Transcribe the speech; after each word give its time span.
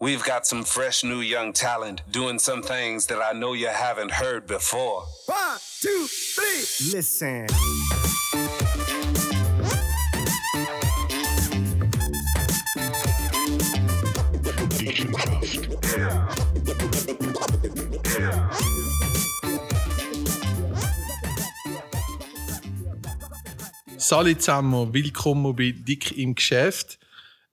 We've 0.00 0.22
got 0.22 0.46
some 0.46 0.62
fresh 0.62 1.02
new 1.02 1.18
young 1.18 1.52
talent 1.52 2.02
doing 2.08 2.38
some 2.38 2.62
things 2.62 3.06
that 3.06 3.18
I 3.20 3.36
know 3.36 3.52
you 3.54 3.66
haven't 3.66 4.12
heard 4.12 4.46
before. 4.46 5.02
One, 5.26 5.58
two, 5.80 6.06
three. 6.06 6.92
Listen. 6.92 7.48
Salut 23.96 24.40
zusammen, 24.40 24.94
willkommen 24.94 25.56
bei 25.56 25.74
Dick 25.76 26.16
im 26.16 26.36
Geschäft. 26.36 27.00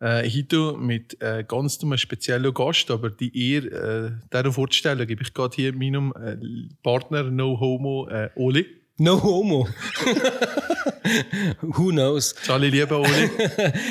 Äh, 0.02 0.30
heute 0.30 0.78
mit 0.78 1.22
äh, 1.22 1.46
ganz 1.48 1.82
einem 1.82 1.98
speziellen 1.98 2.54
Gast, 2.54 2.92
aber 2.92 3.10
die 3.10 3.54
Ehre, 3.54 4.18
äh, 4.24 4.28
deren 4.32 4.52
vorzustellen, 4.52 5.08
gebe 5.08 5.24
ich 5.24 5.34
gerade 5.34 5.56
hier 5.56 5.74
meinem 5.74 6.14
äh, 6.14 6.38
Partner 6.84 7.24
No 7.24 7.60
Homo 7.60 8.08
äh, 8.10 8.30
Oli. 8.36 8.66
No 8.98 9.22
homo. 9.22 9.68
Who 11.62 11.90
knows? 11.90 12.34
Salut, 12.44 12.72
lieber 12.72 13.00
Oli. 13.00 13.30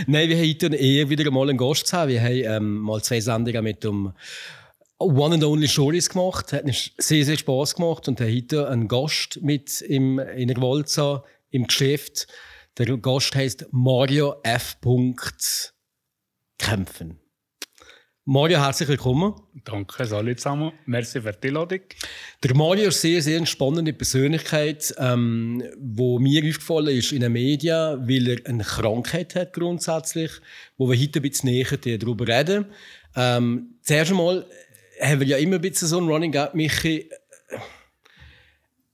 Nein, 0.07 0.31
wir 0.31 0.37
haben 0.39 0.49
heute 0.49 0.75
eher 0.75 1.11
wieder 1.11 1.31
mal 1.31 1.49
einen 1.49 1.59
Gast 1.59 1.93
haben. 1.93 2.11
Wir 2.11 2.23
haben 2.23 2.43
ähm, 2.43 2.79
mal 2.79 3.03
zwei 3.03 3.21
Sendungen 3.21 3.65
mit 3.65 3.85
dem 3.85 4.15
One 4.99 5.35
and 5.35 5.45
Only 5.45 5.69
Stories 5.69 6.09
gemacht. 6.09 6.55
Hat 6.55 6.65
uns 6.65 6.91
sehr, 6.97 7.23
sehr 7.27 7.37
Spass 7.37 7.75
gemacht 7.75 8.09
und 8.09 8.19
haben 8.19 8.35
heute 8.35 8.67
einen 8.69 8.89
Gast 8.89 9.41
mit 9.43 9.83
im, 9.83 10.19
in 10.19 10.49
der 10.49 10.57
Walza 10.57 11.23
im 11.51 11.67
Geschäft. 11.67 12.27
Der 12.79 12.97
Gast 12.97 13.35
heißt 13.35 13.67
Mario 13.73 14.37
F. 14.43 14.77
Kämpfen. 16.59 17.19
Mario, 18.27 18.59
herzlich 18.59 18.89
willkommen. 18.89 19.35
Danke, 19.65 20.03
alle 20.17 20.35
zusammen. 20.35 20.73
Merci 20.87 21.21
für 21.21 21.33
die 21.33 21.49
Einladung. 21.49 21.81
Der 22.43 22.57
Mario 22.57 22.89
ist 22.89 23.03
sehr, 23.03 23.21
sehr 23.21 23.37
eine 23.37 23.47
spannende 23.47 23.93
Persönlichkeit, 23.93 24.95
ähm, 24.97 25.63
wo 25.79 26.19
mir 26.19 26.43
aufgefallen 26.49 26.97
ist 26.97 27.13
in 27.13 27.21
den 27.21 27.33
Medien, 27.33 28.09
weil 28.09 28.29
er 28.29 28.47
eine 28.47 28.65
Krankheit 28.65 29.35
hat 29.35 29.53
grundsätzlich, 29.53 30.31
wo 30.79 30.91
wir 30.91 30.99
heute 30.99 31.19
ein 31.19 31.23
bisschen 31.23 31.51
näher 31.51 31.99
darüber 31.99 32.27
reden. 32.27 32.65
Ähm, 33.15 33.75
zuerst 33.83 34.13
einmal 34.13 34.47
haben 35.03 35.21
wir 35.21 35.27
ja 35.27 35.37
immer 35.37 35.57
ein 35.57 35.61
bisschen 35.61 35.89
so 35.89 35.99
ein 35.99 36.09
Running 36.09 36.33
Gap, 36.33 36.55
Michi. 36.55 37.11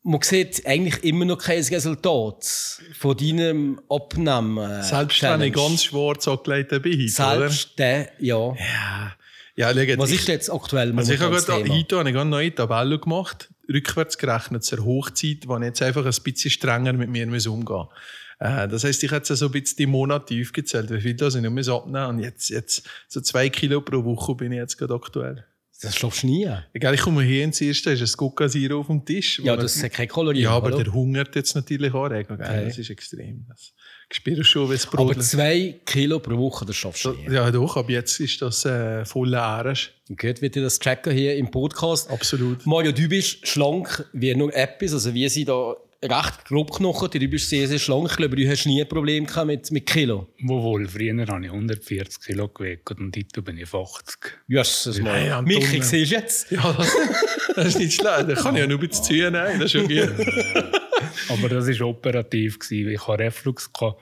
Man 0.02 0.22
sieht 0.22 0.66
eigentlich 0.66 1.04
immer 1.04 1.26
noch 1.26 1.38
kein 1.38 1.62
Resultat 1.62 2.80
von 2.98 3.16
deinem 3.16 3.80
Abnehmen. 3.88 4.82
Selbst 4.82 5.22
wenn 5.22 5.42
ich 5.42 5.52
ganz 5.52 5.84
schwarz 5.84 6.26
angelegt 6.26 6.82
bin, 6.82 7.08
Selbst 7.08 7.78
der, 7.78 8.10
ja. 8.18 8.54
Ja. 8.54 9.16
Ja, 9.56 9.74
schau, 9.74 9.98
Was 9.98 10.10
ich, 10.10 10.20
ist 10.20 10.28
jetzt 10.28 10.50
aktuell 10.50 10.96
Also 10.96 11.12
ich 11.12 11.20
habe 11.20 11.34
heute 11.34 11.52
habe 11.98 12.08
ich 12.08 12.16
eine 12.16 12.24
neue 12.24 12.54
Tabelle 12.54 12.98
gemacht, 12.98 13.50
rückwärts 13.68 14.16
gerechnet 14.16 14.64
zur 14.64 14.84
Hochzeit, 14.86 15.46
wo 15.46 15.56
ich 15.58 15.64
jetzt 15.64 15.82
einfach 15.82 16.06
ein 16.06 16.14
bisschen 16.24 16.50
strenger 16.50 16.94
mit 16.94 17.10
mir 17.10 17.26
muss 17.26 17.46
umgehen 17.46 17.76
muss. 17.76 17.88
Äh, 18.38 18.68
das 18.68 18.84
heisst, 18.84 19.02
ich 19.02 19.10
habe 19.10 19.18
jetzt 19.18 19.28
so 19.28 19.46
ein 19.46 19.52
bisschen 19.52 19.76
die 19.76 19.86
Monate 19.86 20.40
aufgezählt, 20.40 20.90
wie 20.90 21.00
viel 21.00 21.14
das 21.14 21.34
ich 21.34 21.42
noch 21.42 21.50
muss 21.50 21.68
abnehmen 21.68 22.06
und 22.06 22.18
jetzt, 22.20 22.48
jetzt 22.48 22.88
so 23.06 23.20
zwei 23.20 23.50
Kilo 23.50 23.82
pro 23.82 24.02
Woche 24.02 24.34
bin 24.34 24.52
ich 24.52 24.58
jetzt 24.58 24.78
gerade 24.78 24.94
aktuell. 24.94 25.44
Das 25.82 25.96
schaffst 25.96 26.22
du 26.22 26.26
nie. 26.26 26.48
Egal, 26.74 26.94
ich 26.94 27.00
komme 27.00 27.22
hier 27.22 27.42
ins 27.42 27.60
erste, 27.60 27.90
ist 27.90 28.02
ein 28.02 28.16
Gokasiro 28.16 28.80
auf 28.80 28.88
dem 28.88 29.04
Tisch. 29.04 29.40
Ja, 29.42 29.56
das 29.56 29.82
hat 29.82 29.92
keine 29.92 30.08
Kalorien. 30.08 30.42
ja, 30.42 30.50
aber 30.50 30.68
oder? 30.68 30.84
der 30.84 30.92
hungert 30.92 31.34
jetzt 31.34 31.54
natürlich 31.54 31.94
auch. 31.94 32.06
Regen? 32.06 32.34
Okay. 32.34 32.64
Das 32.66 32.76
ist 32.76 32.90
extrem. 32.90 33.46
Das 33.48 33.72
spürst 34.12 34.50
schon, 34.50 34.70
wie 34.70 34.74
es 34.74 34.86
Aber 34.88 34.98
brodelt. 34.98 35.24
zwei 35.24 35.80
Kilo 35.86 36.18
pro 36.18 36.36
Woche, 36.36 36.66
das 36.66 36.76
schaffst 36.76 37.04
du 37.06 37.12
nie. 37.12 37.32
Ja, 37.32 37.50
doch, 37.50 37.76
aber 37.76 37.90
jetzt 37.90 38.20
ist 38.20 38.42
das 38.42 38.64
äh, 38.66 39.04
voller 39.06 39.42
Arsch. 39.42 39.94
Gut, 40.08 40.42
wird 40.42 40.56
ihr 40.56 40.62
das 40.62 40.78
checken 40.78 41.14
hier 41.14 41.36
im 41.36 41.50
Podcast. 41.50 42.10
Absolut. 42.10 42.66
Mario, 42.66 42.92
du 42.92 43.08
bist 43.08 43.46
schlank 43.46 44.04
wie 44.12 44.34
nur 44.34 44.54
etwas. 44.54 44.92
Also 44.92 45.14
wir 45.14 45.30
sind 45.30 45.48
da 45.48 45.76
recht 46.02 46.44
grob 46.46 46.72
knochen. 46.74 47.10
Du 47.10 47.28
bist 47.28 47.48
sehr, 47.50 47.68
sehr 47.68 47.78
schlank. 47.78 48.16
Glaube, 48.16 48.36
du 48.36 48.48
hast 48.48 48.66
nie 48.66 48.80
ein 48.80 48.88
Problem 48.88 49.26
mit, 49.46 49.70
mit 49.70 49.86
Kilo. 49.86 50.28
Wohl, 50.42 50.88
früher 50.88 51.26
habe 51.26 51.44
ich 51.44 51.50
140 51.50 52.20
Kilo 52.24 52.48
gewogen 52.48 52.80
und 52.98 53.16
heute 53.16 53.42
bin 53.42 53.58
ich 53.58 53.72
80. 53.74 54.16
Jesus, 54.48 54.98
Ja, 54.98 55.04
Mario. 55.04 55.26
ja, 55.26 55.42
Michi, 55.42 55.82
siehst 55.82 55.92
du 56.12 56.16
jetzt? 56.16 56.50
Ja, 56.50 56.72
das, 56.72 56.96
das 57.54 57.66
ist 57.66 57.78
nicht 57.78 57.94
schlecht. 58.00 58.28
Da 58.28 58.34
kann 58.34 58.54
ich 58.54 58.60
ja 58.60 58.66
nur 58.66 58.78
ein 58.80 58.88
bisschen 58.88 59.04
zu 59.04 59.12
nehmen. 59.12 59.32
Das 59.60 59.62
ist 59.62 59.72
schon 59.72 59.88
gut. 59.88 60.26
Aber 61.28 61.48
das 61.48 61.68
war 61.68 61.88
operativ. 61.88 62.58
Gewesen. 62.58 62.90
Ich 62.90 63.06
hatte 63.06 63.22
Reflux 63.24 63.72
gehabt 63.72 64.00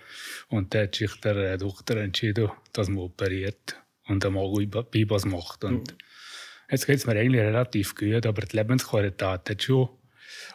und 0.48 0.74
da 0.74 0.82
hat 0.82 0.94
sich 0.94 1.12
der 1.20 1.36
äh, 1.36 1.58
Doktor 1.58 1.96
entschieden, 1.96 2.50
dass 2.72 2.88
man 2.88 3.04
operiert 3.04 3.76
und 4.06 4.24
dann 4.24 4.34
mal 4.34 4.48
Bypass 4.66 5.24
macht. 5.24 5.64
Und 5.64 5.94
jetzt 6.70 6.86
geht 6.86 6.96
es 6.96 7.06
mir 7.06 7.16
eigentlich 7.16 7.40
relativ 7.42 7.94
gut, 7.94 8.24
aber 8.24 8.42
die 8.42 8.56
Lebensqualität 8.56 9.50
hat 9.50 9.62
schon 9.62 9.88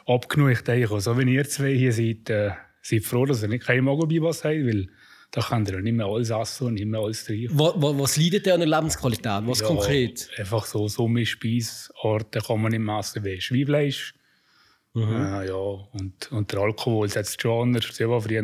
abgenommen. 0.05 0.53
Ich 0.53 0.61
denke, 0.61 0.99
so 0.99 1.17
wie 1.17 1.33
ihr 1.33 1.47
zwei 1.47 1.73
hier 1.73 1.93
seid, 1.93 2.29
äh, 2.29 2.51
seid 2.81 3.03
froh, 3.03 3.25
dass 3.25 3.43
ihr 3.43 3.49
nicht 3.49 3.65
keinen 3.65 3.85
Magen-Bypass 3.85 4.43
habt, 4.43 4.65
weil 4.65 4.89
da 5.31 5.41
könnt 5.41 5.69
ihr 5.69 5.75
ja 5.75 5.81
nicht 5.81 5.93
mehr 5.93 6.05
alles 6.05 6.29
essen 6.29 6.67
und 6.67 6.73
nicht 6.75 6.85
mehr 6.85 6.99
alles 6.99 7.25
trinken. 7.25 7.57
Was, 7.57 7.73
was, 7.75 8.17
leidet 8.17 8.45
dir 8.45 8.53
an 8.53 8.59
der 8.59 8.69
Lebensqualität? 8.69 9.41
Was 9.45 9.61
Ja, 9.61 9.67
konkret? 9.67 10.29
Einfach 10.37 10.65
so 10.65 10.87
Summe 10.87 11.25
Speisarten 11.25 12.41
kann 12.41 12.61
man 12.61 12.71
nicht 12.71 12.81
messen 12.81 13.23
wie 13.23 13.41
Schweinfleisch. 13.41 14.13
Äh, 14.95 15.47
ja, 15.47 15.55
und, 15.55 16.31
und 16.31 16.51
der 16.51 16.59
Alkohol 16.59 17.09
setzt 17.09 17.41
schon 17.41 17.69
anders, 17.69 17.87
als 17.87 17.99
war 17.99 18.21
früher. 18.21 18.43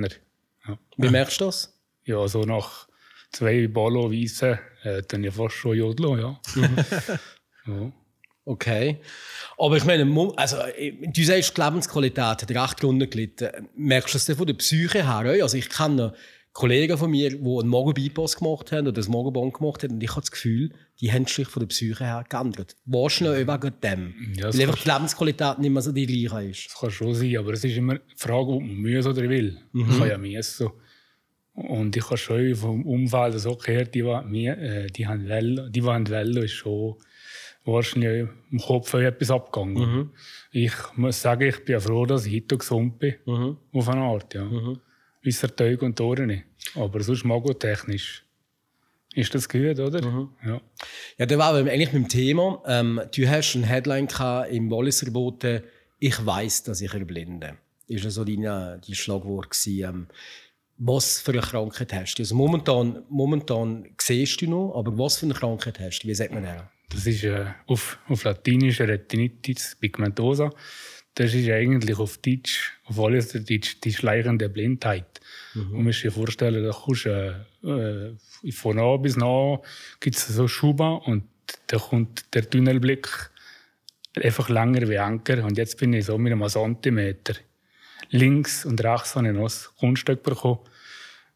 Ja. 0.68 0.80
Wie 0.98 1.10
merkst 1.10 1.40
du 1.42 1.46
das? 1.46 1.80
ja, 2.10 2.28
so 2.28 2.42
nach 2.42 2.88
zwei 3.32 3.68
Ballo 3.68 4.12
Weisse 4.12 4.60
äh, 4.84 5.04
dann 5.08 5.24
ich 5.24 5.34
fast 5.34 5.56
schon 5.56 5.78
jodeln, 5.78 6.20
ja. 6.20 6.42
ja. 7.68 7.92
Okay. 8.50 8.98
Aber 9.60 9.78
ich 9.78 9.86
meine, 9.86 10.34
also, 10.38 10.58
äh, 10.76 10.94
du 11.08 11.24
sagst, 11.24 11.56
die 11.56 11.62
Lebensqualität 11.62 12.18
hat 12.20 12.50
recht 12.50 12.82
drunter 12.82 13.06
gelitten. 13.06 13.70
Merkst 13.76 14.14
du 14.14 14.16
das 14.16 14.26
denn 14.26 14.38
von 14.38 14.48
der 14.48 14.56
Psyche 14.56 15.06
her? 15.06 15.44
Also 15.44 15.56
ich 15.56 15.70
kenne 15.70 16.14
Kollegen 16.52 16.98
von 16.98 17.12
mir, 17.12 17.30
die 17.30 17.38
einen 17.38 17.70
Magen-Bypass 17.70 18.38
gemacht 18.38 18.72
haben 18.72 18.88
oder 18.88 19.00
ein 19.00 19.12
Magenband 19.12 19.54
gemacht 19.54 19.84
haben 19.84 19.94
und 19.94 20.04
ich 20.04 20.10
habe 20.10 20.22
das 20.22 20.32
Gefühl, 20.32 20.72
die 21.00 21.12
haben 21.12 21.28
sich 21.28 21.48
von 21.48 21.60
der 21.60 21.68
Psyche 21.68 22.04
her 22.04 22.26
geändert. 22.28 22.76
Wahrscheinlich 22.86 23.48
auch 23.48 23.62
wegen 23.62 23.74
dem. 23.84 24.34
Ja, 24.36 24.52
Weil 24.52 24.62
einfach 24.62 24.82
die 24.82 24.90
Lebensqualität 24.90 25.60
nicht 25.60 25.70
mehr 25.70 25.82
so 25.84 25.92
die 25.92 26.08
gleiche 26.08 26.50
ist. 26.50 26.66
Das 26.66 26.80
kann 26.80 26.90
schon 26.90 27.14
sein, 27.14 27.38
aber 27.38 27.54
es 27.54 27.64
ist 27.64 27.78
immer 27.78 28.00
die 28.00 28.16
Frage, 28.16 28.48
ob 28.48 28.64
man 28.64 28.82
muss 28.82 29.06
oder 29.06 29.30
will. 29.30 29.60
Ich 29.74 29.98
kann 30.00 30.10
ja 30.10 30.18
müssen. 30.18 30.70
Und 31.54 31.96
ich 31.96 32.06
habe 32.06 32.18
schon 32.18 32.56
vom 32.56 32.84
Umfeld 32.84 33.40
so 33.40 33.56
gehört, 33.56 33.94
die, 33.94 34.02
die, 34.02 34.32
die, 34.32 34.48
äh, 34.48 34.88
die 34.88 35.06
haben 35.06 35.30
wollen, 35.30 35.72
die, 35.72 35.82
die 35.82 35.88
haben 35.88 36.10
wollen, 36.10 36.38
ist 36.38 36.52
schon 36.52 36.96
wahrscheinlich 37.66 38.28
im 38.52 38.60
Kopf 38.60 38.94
etwas 38.94 39.32
abgegangen. 39.32 40.12
Ich 40.52 40.74
muss 40.96 41.22
sagen, 41.22 41.48
ich 41.48 41.64
bin 41.66 41.80
froh, 41.80 42.06
dass 42.06 42.26
ich 42.26 42.36
heute 42.36 42.58
gesund 42.58 43.00
bin. 43.00 43.16
Auf 43.74 43.90
eine 43.90 44.02
Art, 44.02 44.34
ja. 44.34 44.50
Außer 45.26 45.56
Teug 45.56 45.82
und 45.82 46.00
Ohren. 46.02 46.44
Aber 46.76 47.02
sonst 47.04 47.26
magotechnisch 47.26 48.24
ist 49.16 49.34
das 49.36 49.50
gut, 49.50 49.80
oder? 49.80 50.30
Ja. 50.46 50.62
Ja, 51.18 51.26
da 51.26 51.38
waren 51.38 51.66
wir 51.66 51.72
eigentlich 51.74 51.94
mit 51.94 52.04
dem 52.04 52.08
Thema. 52.10 52.62
Ähm, 52.66 53.02
du 53.16 53.28
hast 53.28 53.56
eine 53.56 53.66
Headline 53.66 54.08
gehabt 54.08 54.52
im 54.52 54.70
Walliser 54.72 55.12
Bote, 55.12 55.64
ich 56.00 56.26
weiß, 56.26 56.64
dass 56.64 56.80
ich 56.82 56.94
erblinde. 56.94 57.58
Ist 57.88 58.04
ja 58.04 58.10
so 58.12 58.24
dein, 58.24 58.44
dein 58.44 58.82
Schlagwort 58.94 59.50
gewesen. 59.50 59.84
Ähm, 59.84 60.08
was 60.78 61.20
für 61.20 61.32
eine 61.34 61.42
Krankheit 61.42 61.92
hast 61.92 62.16
du? 62.16 62.22
Also 62.24 62.36
momentan, 62.36 63.04
momentan 63.10 63.90
siehst 64.00 64.42
du 64.42 64.50
noch, 64.50 64.76
aber 64.76 64.98
was 64.98 65.18
für 65.18 65.26
eine 65.26 65.34
Krankheit 65.34 65.80
hast 65.80 66.00
du? 66.00 66.08
Wie 66.08 66.16
sagt 66.16 66.34
man 66.34 66.44
das? 66.44 66.64
Das 66.90 67.06
ist 67.06 67.24
äh, 67.24 67.46
auf, 67.68 68.00
auf 68.08 68.24
Latinisch 68.24 68.82
Retinitis 68.82 69.78
pigmentosa. 69.80 70.50
Das 71.16 71.34
ist 71.34 71.50
eigentlich 71.50 71.98
auf 71.98 72.18
Deutsch, 72.20 72.80
auf 72.86 73.00
alles 73.00 73.34
Deutsch, 73.34 73.80
die 73.82 73.94
schleichende 73.94 74.50
Blindheit. 74.50 75.20
Und 75.54 75.74
man 75.74 75.84
muss 75.84 76.00
sich 76.00 76.14
vorstellen, 76.14 76.64
da 76.64 76.72
kommst 76.72 77.06
äh, 77.06 77.34
von 78.52 78.80
A 78.80 78.98
bis 78.98 79.18
nach 79.18 79.60
gibt 80.00 80.16
es 80.16 80.28
so 80.28 80.48
Schuba 80.48 80.94
und 80.94 81.24
da 81.68 81.78
kommt 81.78 82.34
der 82.34 82.50
Tunnelblick 82.50 83.32
einfach 84.16 84.50
länger 84.50 84.88
wie 84.88 84.98
Anker. 84.98 85.44
Und 85.44 85.58
jetzt 85.58 85.78
bin 85.78 85.94
ich 85.94 86.06
so 86.06 86.18
mit 86.18 86.32
einem 86.32 86.48
Zentimeter. 86.48 87.36
Links 88.12 88.66
und 88.66 88.84
rechts 88.84 89.16
habe 89.16 89.28
ich 89.28 89.34
noch 89.34 89.50
ein 89.50 89.78
Kunststück 89.78 90.24
bekommen. 90.24 90.60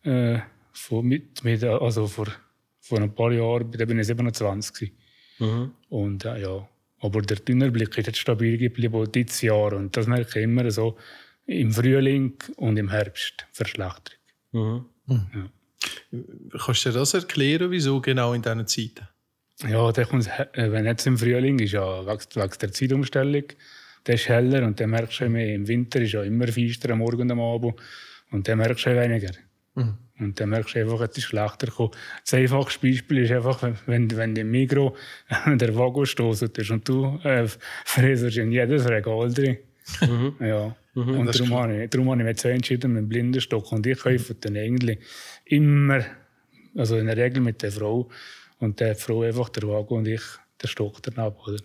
Äh, 0.04 0.40
von, 0.72 1.06
mit, 1.06 1.44
mit, 1.44 1.64
also 1.64 2.08
vor, 2.08 2.28
vor 2.80 3.00
ein 3.00 3.14
paar 3.14 3.32
Jahren, 3.32 3.72
da 3.72 3.86
bin 3.86 4.00
ich 4.00 4.08
27. 4.08 4.74
gewesen. 4.74 5.03
Und 5.90 6.26
äh, 6.26 6.42
ja, 6.42 6.68
aber 7.00 7.22
der 7.22 7.44
Tunnelblick 7.44 7.98
ist 7.98 8.08
jetzt 8.08 8.20
stabil 8.20 8.58
geblieben 8.58 9.12
dieses 9.12 9.42
Jahr. 9.42 9.74
Und 9.74 9.96
das 9.98 10.08
merke 10.08 10.40
ich 10.40 10.44
immer 10.44 10.70
so 10.72 10.98
im 11.46 11.72
Frühling 11.72 12.34
und 12.56 12.78
im 12.78 12.90
Herbst 12.90 13.46
Verschlechterung. 13.52 14.86
Kannst 16.66 16.86
du 16.86 16.92
dir 16.92 17.00
das 17.00 17.14
erklären, 17.14 17.72
wieso 17.72 18.00
genau 18.00 18.34
in 18.34 18.42
diesen 18.42 18.68
Zeiten? 18.68 19.08
Ja, 19.68 19.92
der 19.92 20.06
kommt, 20.06 20.28
äh, 20.54 20.72
wenn 20.72 20.86
jetzt 20.86 21.06
im 21.08 21.18
Frühling 21.18 21.60
ist, 21.60 21.74
ja, 21.74 22.06
wegen, 22.06 22.20
wegen 22.36 22.54
der 22.62 22.72
Zeitumstellung, 22.72 23.44
der 24.06 24.16
ist 24.16 24.28
heller 24.30 24.66
und 24.66 24.80
dann 24.80 24.90
merkst 24.90 25.22
du 25.22 25.30
mehr, 25.30 25.54
im 25.56 25.68
Winter 25.68 26.02
ist 26.02 26.14
ja 26.14 26.24
immer 26.24 26.48
feister 26.48 26.92
am 26.92 27.00
Morgen 27.00 27.22
und 27.22 27.32
am 27.32 27.40
Abend 27.40 27.76
und 28.32 28.48
dann 28.48 28.58
merkst 28.58 28.86
du 28.86 28.96
weniger. 28.96 29.32
Und 30.20 30.40
dann 30.40 30.50
merkst 30.50 30.76
du 30.76 30.80
einfach, 30.80 31.02
es 31.02 31.18
ist 31.18 31.24
schlechter 31.24 31.68
gekommen. 31.68 31.92
Das 32.24 32.34
einfachste 32.36 32.88
Beispiel 32.88 33.20
ist 33.20 33.32
einfach, 33.32 33.64
wenn, 33.88 34.16
wenn 34.16 34.36
im 34.36 34.52
Migro 34.52 34.96
der 35.48 35.76
Wagen 35.76 36.06
stoßt 36.06 36.58
ist 36.58 36.70
und 36.70 36.88
du 36.88 37.20
äh, 37.24 37.48
fräserst 37.86 38.38
in 38.38 38.52
jedes 38.52 38.88
Regal 38.88 39.34
drin. 39.34 39.58
Ja. 40.40 40.76
Und 40.96 41.26
darum 41.26 41.54
habe, 41.56 41.84
ich, 41.84 41.90
darum 41.90 42.12
habe 42.12 42.22
ich 42.22 42.28
mich 42.28 42.40
so 42.40 42.48
entschieden 42.50 42.94
mit 42.94 43.02
dem 43.02 43.10
Blindenstock. 43.10 43.72
Und 43.72 43.88
ich 43.88 44.00
kaufe 44.00 44.36
dann 44.36 44.56
eigentlich 44.56 45.00
immer, 45.46 46.06
also 46.76 46.98
in 46.98 47.08
der 47.08 47.18
Regel 47.18 47.42
mit 47.42 47.62
der 47.64 47.72
Frau. 47.72 48.10
Und 48.60 48.80
der 48.80 48.96
Frau 48.96 49.24
einfach 49.24 49.50
der 49.50 49.68
Wagen 49.68 49.96
und 49.96 50.08
ich 50.08 50.22
den 50.62 50.68
Stock 50.68 51.02
daneben. 51.02 51.36
Oder? 51.48 51.58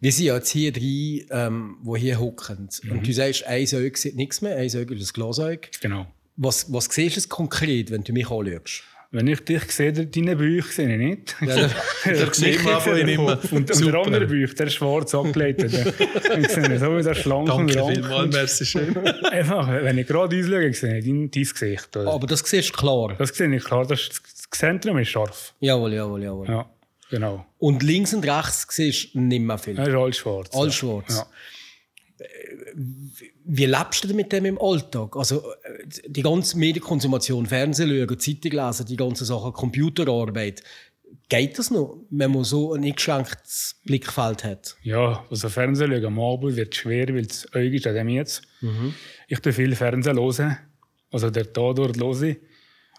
Wir 0.00 0.12
sind 0.12 0.26
ja 0.26 0.34
jetzt 0.34 0.50
hier 0.50 0.70
drei, 0.70 1.24
ähm, 1.30 1.78
die 1.82 2.00
hier 2.00 2.20
hocken. 2.20 2.68
Und 2.90 3.06
du 3.06 3.12
sagst, 3.12 3.46
ein 3.46 3.64
Auge 3.64 3.92
sieht 3.94 4.16
nichts 4.16 4.42
mehr, 4.42 4.56
ein 4.56 4.68
Auge 4.68 4.94
ist 4.94 5.02
das 5.02 5.14
Glasauge. 5.14 5.68
Genau. 5.80 6.06
Was, 6.36 6.72
was 6.72 6.86
siehst 6.86 7.24
du 7.24 7.28
konkret, 7.28 7.90
wenn 7.90 8.02
du 8.02 8.12
mich 8.12 8.30
anschaust? 8.30 8.82
Wenn 9.14 9.28
ich 9.28 9.44
dich 9.44 9.70
sehe, 9.70 9.92
deine 9.92 10.34
Bücher 10.34 10.72
sehe 10.72 10.92
ich 10.92 10.98
nicht. 10.98 11.36
Ja, 11.40 11.70
Da 12.04 12.32
sieht 12.34 12.64
man 12.64 12.80
von 12.80 12.98
ihm 12.98 13.08
immer. 13.08 13.38
Und, 13.52 13.70
und 13.70 13.86
der 13.86 13.94
andere 13.94 14.26
Büch, 14.26 14.52
der 14.56 14.66
ist 14.66 14.74
schwarz 14.74 15.14
angelegt. 15.14 15.62
Ich 15.62 15.70
sehe 15.70 16.78
so 16.80 16.98
wieder 16.98 17.14
schlank 17.14 17.54
und 17.54 17.72
Danke 17.72 17.80
rank. 17.80 17.94
vielmals, 17.94 18.34
merci 18.34 18.66
schön. 18.66 18.96
Einfach, 19.30 19.68
wenn 19.68 19.98
ich 19.98 20.08
gerade 20.08 20.36
ausschaue, 20.36 20.72
sehe 20.72 20.98
ich 20.98 21.04
dein, 21.04 21.30
dein 21.30 21.44
Gesicht. 21.44 21.96
Oder? 21.96 22.10
Aber 22.12 22.26
das 22.26 22.40
siehst 22.40 22.70
du 22.70 22.72
klar. 22.72 23.14
Das 23.16 23.28
sehe 23.28 23.54
ich 23.54 23.62
klar, 23.62 23.86
das, 23.86 24.08
das 24.08 24.58
Zentrum 24.58 24.98
ist 24.98 25.10
scharf. 25.10 25.54
Jawohl, 25.60 25.92
jawohl, 25.94 26.22
jawohl. 26.24 26.48
Ja, 26.48 26.68
genau. 27.08 27.46
Und 27.58 27.84
links 27.84 28.14
und 28.14 28.26
rechts 28.26 28.66
siehst 28.68 29.14
du 29.14 29.20
nicht 29.20 29.42
mehr 29.42 29.58
viel. 29.58 29.78
Er 29.78 29.86
ist 29.86 29.94
alles 29.94 30.16
schwarz. 30.16 30.50
Alles 30.52 30.74
ja. 30.74 30.78
schwarz. 30.80 31.18
Ja. 31.18 32.26
Wie 32.74 33.66
lebst 33.66 34.04
du 34.04 34.14
mit 34.14 34.32
dem 34.32 34.44
im 34.44 34.60
Alltag? 34.60 35.16
Also 35.16 35.42
äh, 35.62 35.86
die 36.06 36.22
ganze 36.22 36.58
Medienkonsumation, 36.58 37.46
Fernsehen 37.46 37.88
schauen, 37.88 38.18
Zeitung 38.18 38.52
lesen, 38.52 38.86
die 38.86 38.96
ganzen 38.96 39.24
Sachen, 39.24 39.52
Computerarbeit. 39.52 40.62
Geht 41.28 41.58
das 41.58 41.70
noch, 41.70 41.98
wenn 42.10 42.32
man 42.32 42.44
so 42.44 42.74
ein 42.74 42.84
eingeschränktes 42.84 43.80
Blickfeld 43.84 44.44
hat? 44.44 44.76
Ja, 44.82 45.24
also 45.30 45.48
Fernsehen 45.48 45.92
schauen 45.92 46.04
am 46.04 46.20
Abend 46.20 46.56
wird 46.56 46.74
schwer, 46.74 47.08
weil 47.14 47.26
das 47.26 47.46
Auge 47.54 47.74
ist 47.74 47.86
an 47.86 47.94
dem 47.94 48.08
jetzt. 48.08 48.42
Ich 49.28 49.40
tue 49.40 49.52
viel 49.52 49.74
Fernsehen 49.74 50.18
hören. 50.18 50.58
Also 51.10 51.30
der 51.30 51.52
Tatort 51.52 51.96
höre 51.98 52.22
ich. 52.22 52.36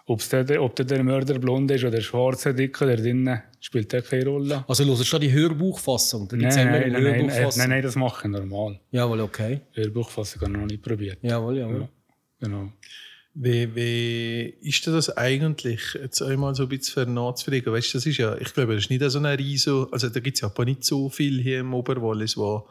Ob's 0.08 0.28
der, 0.28 0.62
ob 0.62 0.76
der, 0.76 0.86
der 0.86 1.02
Mörder 1.02 1.36
blond 1.40 1.68
ist 1.72 1.82
oder 1.84 2.00
schwarz, 2.00 2.44
dick 2.44 2.80
oder 2.80 2.94
drin, 2.96 3.40
spielt 3.60 3.92
das 3.92 4.08
keine 4.08 4.26
Rolle. 4.26 4.64
Also 4.68 4.84
hörst 4.84 5.00
du 5.12 5.16
da 5.16 5.18
die 5.18 5.32
Hörbuchfassung? 5.32 6.28
Da 6.28 6.36
Nein, 6.36 6.54
nein, 6.54 6.68
eine 6.68 6.90
nein, 6.92 7.02
Hörbuchfassung. 7.02 7.60
nein, 7.62 7.70
nein, 7.70 7.82
das 7.82 7.96
mache 7.96 8.28
ich 8.28 8.32
normal. 8.32 8.78
Jawohl, 8.92 9.20
okay. 9.20 9.62
Hörbuchfassung 9.72 10.42
habe 10.42 10.52
ich 10.52 10.58
noch 10.58 10.66
nicht 10.66 10.82
probiert. 10.82 11.18
Jawohl, 11.22 11.58
jawohl. 11.58 11.80
Ja, 11.80 11.88
genau. 12.38 12.72
Wie, 13.34 13.74
wie 13.74 14.54
ist 14.62 14.86
das 14.86 15.14
eigentlich, 15.16 15.94
jetzt 16.00 16.22
einmal 16.22 16.54
so 16.54 16.62
ein 16.62 16.68
bisschen 16.68 17.04
für 17.04 17.10
nachzufragen? 17.10 17.72
Weißt 17.72 17.92
du, 17.92 17.98
das 17.98 18.06
ist 18.06 18.16
ja, 18.18 18.36
ich 18.38 18.54
glaube, 18.54 18.74
das 18.74 18.84
ist 18.84 18.90
nicht 18.90 19.02
so 19.10 19.18
ein 19.18 19.26
Riso, 19.26 19.88
also 19.90 20.08
da 20.08 20.20
gibt 20.20 20.36
es 20.36 20.40
ja 20.40 20.48
aber 20.48 20.64
nicht 20.64 20.84
so 20.84 21.10
viel 21.10 21.42
hier 21.42 21.60
im 21.60 21.74
Oberwallis, 21.74 22.36
wo, 22.36 22.68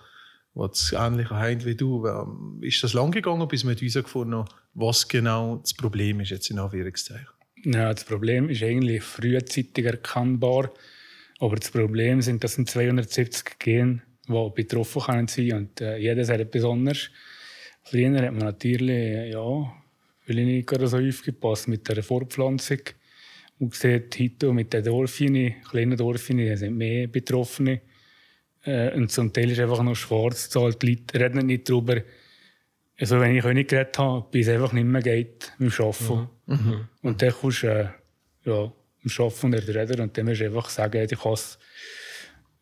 wo 0.54 0.68
das 0.68 0.94
Ähnliche 0.98 1.36
haben 1.36 1.66
wie 1.66 1.76
du. 1.76 2.08
Ähm, 2.08 2.60
Ist 2.62 2.82
das 2.82 2.94
lang 2.94 3.12
gegangen, 3.12 3.46
bis 3.48 3.64
wir 3.66 3.76
herausgefunden 3.76 4.36
haben, 4.40 4.50
was 4.76 5.08
genau 5.08 5.58
das 5.58 5.74
Problem 5.74 6.20
ist, 6.20 6.30
jetzt 6.30 6.50
in 6.52 6.60
Anführungszeichen? 6.60 7.28
Ja, 7.64 7.94
das 7.94 8.04
Problem 8.04 8.50
ist 8.50 8.62
eigentlich 8.62 9.02
frühzeitig 9.02 9.86
erkennbar. 9.86 10.72
Aber 11.40 11.56
das 11.56 11.72
Problem 11.72 12.22
sind, 12.22 12.44
das 12.44 12.54
sind 12.54 12.70
270 12.70 13.58
Gene, 13.58 14.02
die 14.28 14.52
betroffen 14.54 15.02
können 15.02 15.28
sein 15.28 15.54
und 15.54 15.82
äh, 15.82 15.98
jedes 15.98 16.30
hat 16.30 16.40
etwas 16.40 16.64
anderes. 16.64 17.10
Früher 17.84 18.16
hat 18.22 18.32
man 18.32 18.46
natürlich, 18.46 19.32
ja, 19.34 19.74
will 20.26 20.40
ich 20.40 20.46
nicht 20.46 20.68
gerade 20.68 20.88
so 20.88 20.98
aufgepasst 20.98 21.68
mit 21.68 21.88
der 21.88 22.04
Fortpflanzung. 22.04 22.80
Man 23.60 23.72
sieht 23.72 24.20
heute 24.20 24.54
mit 24.54 24.74
den 24.74 24.84
Dorfinen, 24.84 25.62
kleinen 25.70 25.98
Dorfinen, 25.98 26.56
sind 26.58 26.78
mehr 26.78 27.08
Betroffene. 27.08 27.82
Äh, 28.64 28.94
und 28.96 29.12
zum 29.12 29.32
Teil 29.32 29.52
ist 29.52 29.60
einfach 29.60 29.84
noch 29.84 29.96
schwarz. 29.96 30.50
Die 30.50 30.60
Leute 30.60 31.20
reden 31.20 31.46
nicht 31.46 31.70
darüber. 31.70 32.02
Also 33.00 33.20
wenn 33.20 33.36
ich 33.36 33.44
nicht 33.44 33.70
geredet 33.70 33.98
habe, 34.00 34.26
bis 34.32 34.48
es 34.48 34.54
einfach 34.54 34.72
nicht 34.72 34.86
mehr 34.86 35.02
geht 35.02 35.52
mit 35.58 35.78
dem 35.78 35.86
Arbeiten. 35.86 36.30
Und 37.02 37.22
dann 37.22 37.32
kommst 37.32 37.64
du 37.64 37.68
äh, 37.68 37.90
ja, 38.46 38.72
im 39.04 39.12
Arbeiten 39.18 39.46
und 39.46 39.54
reden 39.54 40.02
und 40.02 40.18
dann 40.18 40.26
musst 40.26 40.42
du 40.42 40.46
einfach 40.46 40.70
sagen, 40.70 41.08
ich 41.10 41.20
kann 41.20 41.34
es 41.34 41.60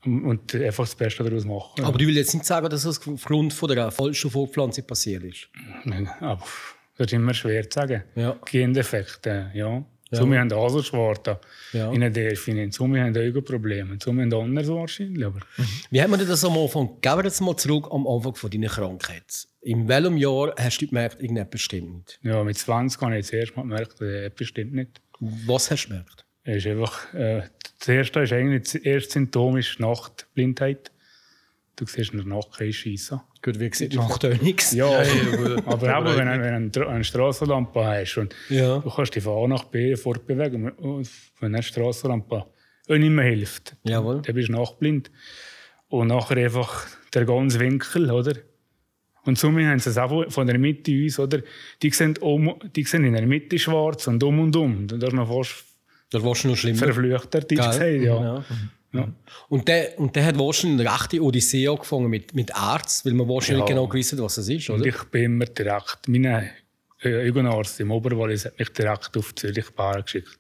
und 0.06 0.53
einfach 0.56 0.83
das 0.83 0.95
Beste 0.95 1.24
daraus 1.24 1.45
machen. 1.45 1.85
Aber 1.85 1.97
du 1.97 2.06
willst 2.06 2.18
jetzt 2.18 2.33
nicht 2.33 2.45
sagen, 2.45 2.69
dass 2.69 2.83
das 2.83 3.00
aufgrund 3.07 3.53
von 3.53 3.69
der 3.69 3.89
falschen 3.91 4.30
Fortpflanzung 4.30 4.85
passiert 4.85 5.24
ist? 5.24 5.47
Aber 6.19 6.44
das 6.97 7.07
ist 7.07 7.13
immer 7.13 7.33
schwer 7.33 7.69
zu 7.69 7.80
sagen. 7.80 8.03
Ja. 8.15 8.38
Gendefekte, 8.45 9.51
ja. 9.53 9.85
So, 10.15 10.30
wir 10.30 10.39
haben 10.39 10.51
Haselschwarte 10.54 11.39
Ja. 11.74 11.92
in 11.92 12.01
den 12.01 12.13
Delfinen, 12.13 12.71
so, 12.71 12.88
wir 12.88 13.04
haben 13.04 13.18
Augenprobleme, 13.18 13.98
so, 14.01 14.12
wir 14.13 14.24
haben 14.24 14.33
anders 14.33 14.68
wahrscheinlich. 14.68 15.25
Aber 15.25 15.39
Wie 15.89 16.01
hat 16.01 16.10
man 16.10 16.19
dir 16.19 16.25
das 16.25 16.44
am 16.45 16.57
Anfang? 16.57 16.89
Gehen 17.01 17.18
wir 17.18 17.24
jetzt 17.24 17.42
mal 17.42 17.56
zurück 17.56 17.88
am 17.92 18.06
Anfang 18.07 18.36
von 18.36 18.50
deiner 18.51 18.68
Krankheit. 18.68 19.48
In 19.62 19.88
welchem 19.88 20.18
Jahr 20.18 20.54
hast 20.57 20.80
du 20.80 20.88
gemerkt, 20.88 21.21
irgendetwas 21.21 21.62
stimmt 21.62 21.95
nicht? 22.06 22.19
ja, 22.24 22.44
mit 22.44 22.57
20 22.57 23.01
habe 23.01 23.18
ich 23.18 23.25
das 23.25 23.33
erste 23.33 23.56
Mal 23.56 23.62
gemerkt, 23.63 24.01
etwas 24.01 24.48
stimmt 24.48 24.74
nicht. 24.74 25.01
Was 25.19 25.71
hast 25.71 25.86
du 25.86 25.89
gemerkt? 25.89 26.25
Es 26.44 26.57
ist 26.57 26.68
einfach, 26.68 27.13
äh, 27.13 27.44
das 27.80 27.88
erste 27.88 28.19
ist 28.21 28.33
eigentlich, 28.33 28.63
das 28.63 28.75
erste 28.75 29.12
Symptom 29.13 29.57
ist 29.57 29.80
Nachtblindheit. 29.80 30.92
Du 31.75 31.86
siehst 31.86 32.12
in 32.12 32.18
der 32.19 32.27
Nacht 32.27 32.51
kein 32.57 32.71
Schiessen. 32.74 33.21
Gut, 33.44 33.60
wie 33.60 33.69
gesagt, 33.69 33.94
macht 33.95 34.24
auch 34.25 34.42
nichts. 34.42 34.72
Ja, 34.74 34.88
aber 35.66 35.98
auch 35.98 36.06
wenn, 36.18 36.28
du- 36.28 36.42
wenn 36.42 36.72
du 36.72 36.88
eine 36.88 37.04
Straßenlampe 37.04 37.84
hast 37.86 38.18
und 38.18 38.34
Ja. 38.50 38.80
du 38.80 38.90
kannst 38.90 39.13
dich 39.16 39.24
von 39.24 39.44
A 39.44 39.48
nach 39.48 39.66
B 39.66 39.95
fortbewegen, 39.98 40.69
und 40.72 41.10
wenn 41.42 41.54
eine 41.54 41.62
Straßenlampe 41.62 42.36
auch 42.36 42.48
nicht 42.90 43.10
mehr 43.10 43.25
hilft, 43.25 43.75
Jawohl. 43.84 44.22
dann 44.22 44.36
bist 44.36 44.48
du 44.48 44.54
nachtblind. 44.54 45.12
Und 45.90 46.07
nachher 46.07 46.38
einfach 46.38 46.88
der 47.13 47.25
ganze 47.25 47.60
Winkel, 47.60 48.10
oder? 48.12 48.34
Und 49.25 49.38
somit 49.38 49.66
haben 49.68 49.80
sie 49.80 49.90
es 49.90 49.98
auch 49.98 50.30
von 50.31 50.48
der 50.48 50.57
Mitte 50.57 50.92
uns, 50.92 51.19
oder? 51.19 51.40
Die 51.81 51.90
sehen, 51.92 52.18
um, 52.19 52.56
die 52.75 52.84
sehen 52.84 53.04
in 53.06 53.13
der 53.13 53.25
Mitte 53.28 53.60
schwarz 53.60 54.07
und 54.07 54.24
um 54.24 54.40
und 54.40 54.56
um. 54.56 54.88
Das 54.88 55.00
ist 55.04 55.13
noch 55.13 55.28
fast 55.28 55.66
Das 56.12 56.24
war 56.24 56.34
schon 56.36 56.51
noch 56.51 56.57
schlimmer. 56.57 56.78
verfluchter 56.80 57.42
Geil. 57.42 57.57
gesagt, 57.57 57.81
ja. 57.81 58.22
Ja. 58.24 58.45
Ja. 58.94 59.12
Und 59.50 59.68
der, 59.68 60.00
und 60.00 60.16
der 60.16 60.25
hat 60.25 60.38
wahrscheinlich 60.38 60.88
eine 60.88 60.98
rechte 61.00 61.22
Odyssee 61.22 61.68
angefangen 61.68 62.10
mit, 62.10 62.34
mit 62.34 62.56
Arzt, 62.56 63.06
weil 63.06 63.13
man 63.13 63.28
wahrscheinlich 63.28 63.62
Ja. 63.62 63.68
genau 63.68 63.88
gewusst 63.88 64.13
hat, 64.13 64.19
was 64.19 64.38
es 64.38 64.50
ist, 64.50 64.69
Und 64.69 64.81
oder? 64.81 64.90
ich 64.90 65.04
bin 65.06 65.24
immer 65.24 65.45
direkt, 65.45 66.07
mein 66.07 66.25
äh, 66.25 67.30
Augenarzt 67.30 67.80
im 67.80 67.92
Oberwallis 67.92 68.45
hat 68.45 68.57
mich 68.60 68.69
direkt 68.69 69.18
auf 69.18 69.36
Zürich 69.36 69.69
Bar 69.72 70.01
geschickt. 70.04 70.40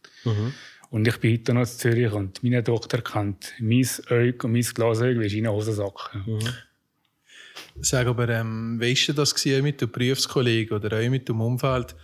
Und 0.89 1.07
ich 1.07 1.17
bin 1.17 1.33
heute 1.33 1.53
noch 1.53 1.61
in 1.61 1.67
Zürich 1.67 2.11
und 2.13 2.43
mein 2.43 2.63
Doktor 2.63 3.01
kennt 3.01 3.53
mein 3.59 3.85
Auge 4.09 4.37
und 4.43 4.51
mein 4.53 4.61
Glasauge 4.61 5.19
wie 5.19 5.29
seine 5.29 5.51
Hosensack. 5.51 6.11
Sag 7.81 8.07
aber, 8.07 8.29
ähm, 8.29 8.79
weißt 8.79 9.09
du 9.09 9.13
das 9.13 9.33
gewesen, 9.33 9.63
mit 9.63 9.81
den 9.81 9.91
Berufskollegen 9.91 10.77
oder 10.77 10.97
auch 10.99 11.09
mit 11.09 11.27
dem 11.27 11.41
Umfeld? 11.41 11.95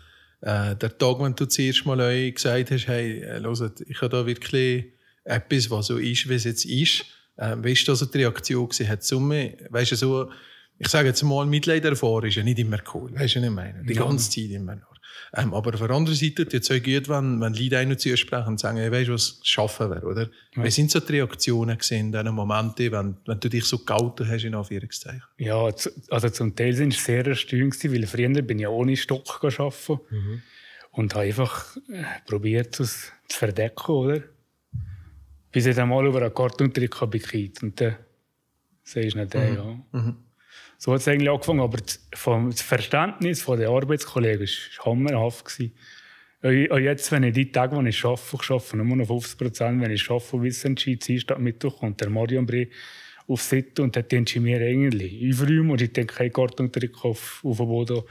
Äh, 0.41 0.75
der 0.75 0.97
Tag, 0.97 1.19
wenn 1.19 1.35
du 1.35 1.45
zuerst 1.45 1.85
mal 1.85 1.99
euch 2.01 2.33
gesagt 2.33 2.71
hast, 2.71 2.87
hey, 2.87 3.19
äh, 3.21 3.41
hört, 3.41 3.81
ich 3.81 4.01
habe 4.01 4.09
da 4.09 4.25
wirklich 4.25 4.85
etwas, 5.29 5.69
was 5.69 5.87
so 5.87 5.97
ist, 5.97 6.27
wie 6.27 6.33
es 6.33 6.43
jetzt 6.43 6.65
ist. 6.65 7.05
Äh, 7.37 7.55
weißt 7.57 7.87
du, 7.87 7.91
also 7.91 8.05
die 8.05 8.17
Reaktion 8.19 8.69
hat 8.87 9.03
Summe, 9.03 9.57
weißt 9.69 9.91
du, 9.91 9.95
so, 9.95 10.31
ich 10.77 10.87
sage 10.87 11.09
jetzt 11.09 11.23
mal, 11.23 11.45
Mitleid 11.45 11.85
erfahren 11.85 12.25
ist 12.25 12.35
ja 12.35 12.43
nicht 12.43 12.59
immer 12.59 12.79
cool, 12.93 13.11
weißt 13.13 13.35
du, 13.35 13.39
was 13.39 13.47
ich 13.47 13.51
meine? 13.51 13.83
Die 13.83 13.93
ganze 13.93 14.29
Zeit 14.29 14.49
immer 14.51 14.75
nur. 14.75 14.89
Ähm, 15.35 15.53
aber 15.53 15.73
auf 15.73 15.79
der 15.79 15.91
anderen 15.91 16.17
Seite 16.17 16.47
tut 16.47 16.61
es 16.61 16.71
auch 16.71 16.81
gut, 16.81 17.07
wenn, 17.09 17.39
wenn 17.39 17.53
Leute 17.53 17.77
einen 17.77 17.97
zusprechen 17.97 18.47
und 18.47 18.59
sagen, 18.59 18.77
hey, 18.77 18.91
weißt 18.91 19.09
du, 19.09 19.13
was 19.13 19.39
schaffen 19.43 19.91
wir, 19.91 20.03
oder? 20.03 20.29
Wie 20.55 20.71
sind 20.71 20.89
so 20.89 20.99
die 20.99 21.13
Reaktionen 21.13 21.77
in 21.89 22.11
diesen 22.11 22.33
Momenten, 22.33 22.91
wenn, 22.91 23.17
wenn 23.25 23.39
du 23.39 23.49
dich 23.49 23.65
so 23.65 23.79
gehalten 23.79 24.27
hast, 24.27 24.43
in 24.43 24.55
Anführungszeichen? 24.55 25.23
Ja, 25.37 25.69
also 26.09 26.29
zum 26.29 26.55
Teil 26.55 26.73
sind 26.73 26.93
sie 26.93 26.99
sehr 26.99 27.27
erstaunt 27.27 27.83
weil 27.83 28.07
früher 28.07 28.41
bin 28.41 28.57
ich 28.57 28.63
ja 28.63 28.69
ohne 28.69 28.97
Stock 28.97 29.43
arbeiten 29.43 29.99
und 30.91 31.13
habe 31.13 31.25
einfach 31.25 31.77
äh, 31.89 32.03
probiert, 32.25 32.79
es 32.79 33.11
zu 33.27 33.37
verdecken, 33.37 33.91
oder? 33.91 34.23
Bis 35.51 35.65
ich 35.65 35.75
dann 35.75 35.89
mal 35.89 36.05
über 36.05 36.21
einen 36.21 36.33
Kartontrick 36.33 37.01
habe 37.01 37.19
gekriegt 37.19 37.63
und 37.63 37.79
dann 37.81 37.95
sagst 38.83 39.13
du 39.13 39.19
nicht, 39.19 39.35
äh, 39.35 39.55
ja. 39.55 39.79
So 40.77 40.93
hat 40.93 41.01
es 41.01 41.07
eigentlich 41.07 41.29
angefangen, 41.29 41.59
aber 41.59 41.77
das, 41.77 42.07
vom, 42.13 42.51
das 42.51 42.61
Verständnis 42.61 43.41
von 43.41 43.59
den 43.59 43.69
Arbeitskollegen 43.69 44.47
war 44.47 44.85
hammerhaft. 44.85 45.45
gewesen. 45.45 45.73
Auch 46.71 46.77
jetzt, 46.77 47.11
wenn 47.11 47.23
ich 47.23 47.33
die 47.33 47.51
Tage, 47.51 47.75
wo 47.75 47.81
ich 47.81 48.05
arbeite, 48.05 48.37
ich 48.41 48.49
arbeite 48.49 48.77
nur 48.77 48.95
noch 48.95 49.07
50 49.07 49.37
Prozent, 49.37 49.81
wenn 49.81 49.91
ich 49.91 50.09
arbeite, 50.09 50.41
Wissenschaft, 50.41 51.07
Dienstag, 51.07 51.39
Mittwoch 51.39 51.81
und 51.81 51.99
der 51.99 52.09
Marion 52.09 52.45
Bre 52.45 52.67
auf 53.27 53.41
Sitten 53.41 53.83
und 53.83 53.95
denke 53.95 54.37
ich 54.37 54.39
mir 54.39 54.59
eigentlich 54.59 55.33
aufräumen 55.33 55.71
und 55.71 55.81
ich 55.81 55.93
denke 55.93 56.15
keinen 56.15 56.33
Kartontrick 56.33 57.03
auf, 57.05 57.41
auf 57.43 57.57
den 57.57 57.67
Boden 57.67 58.01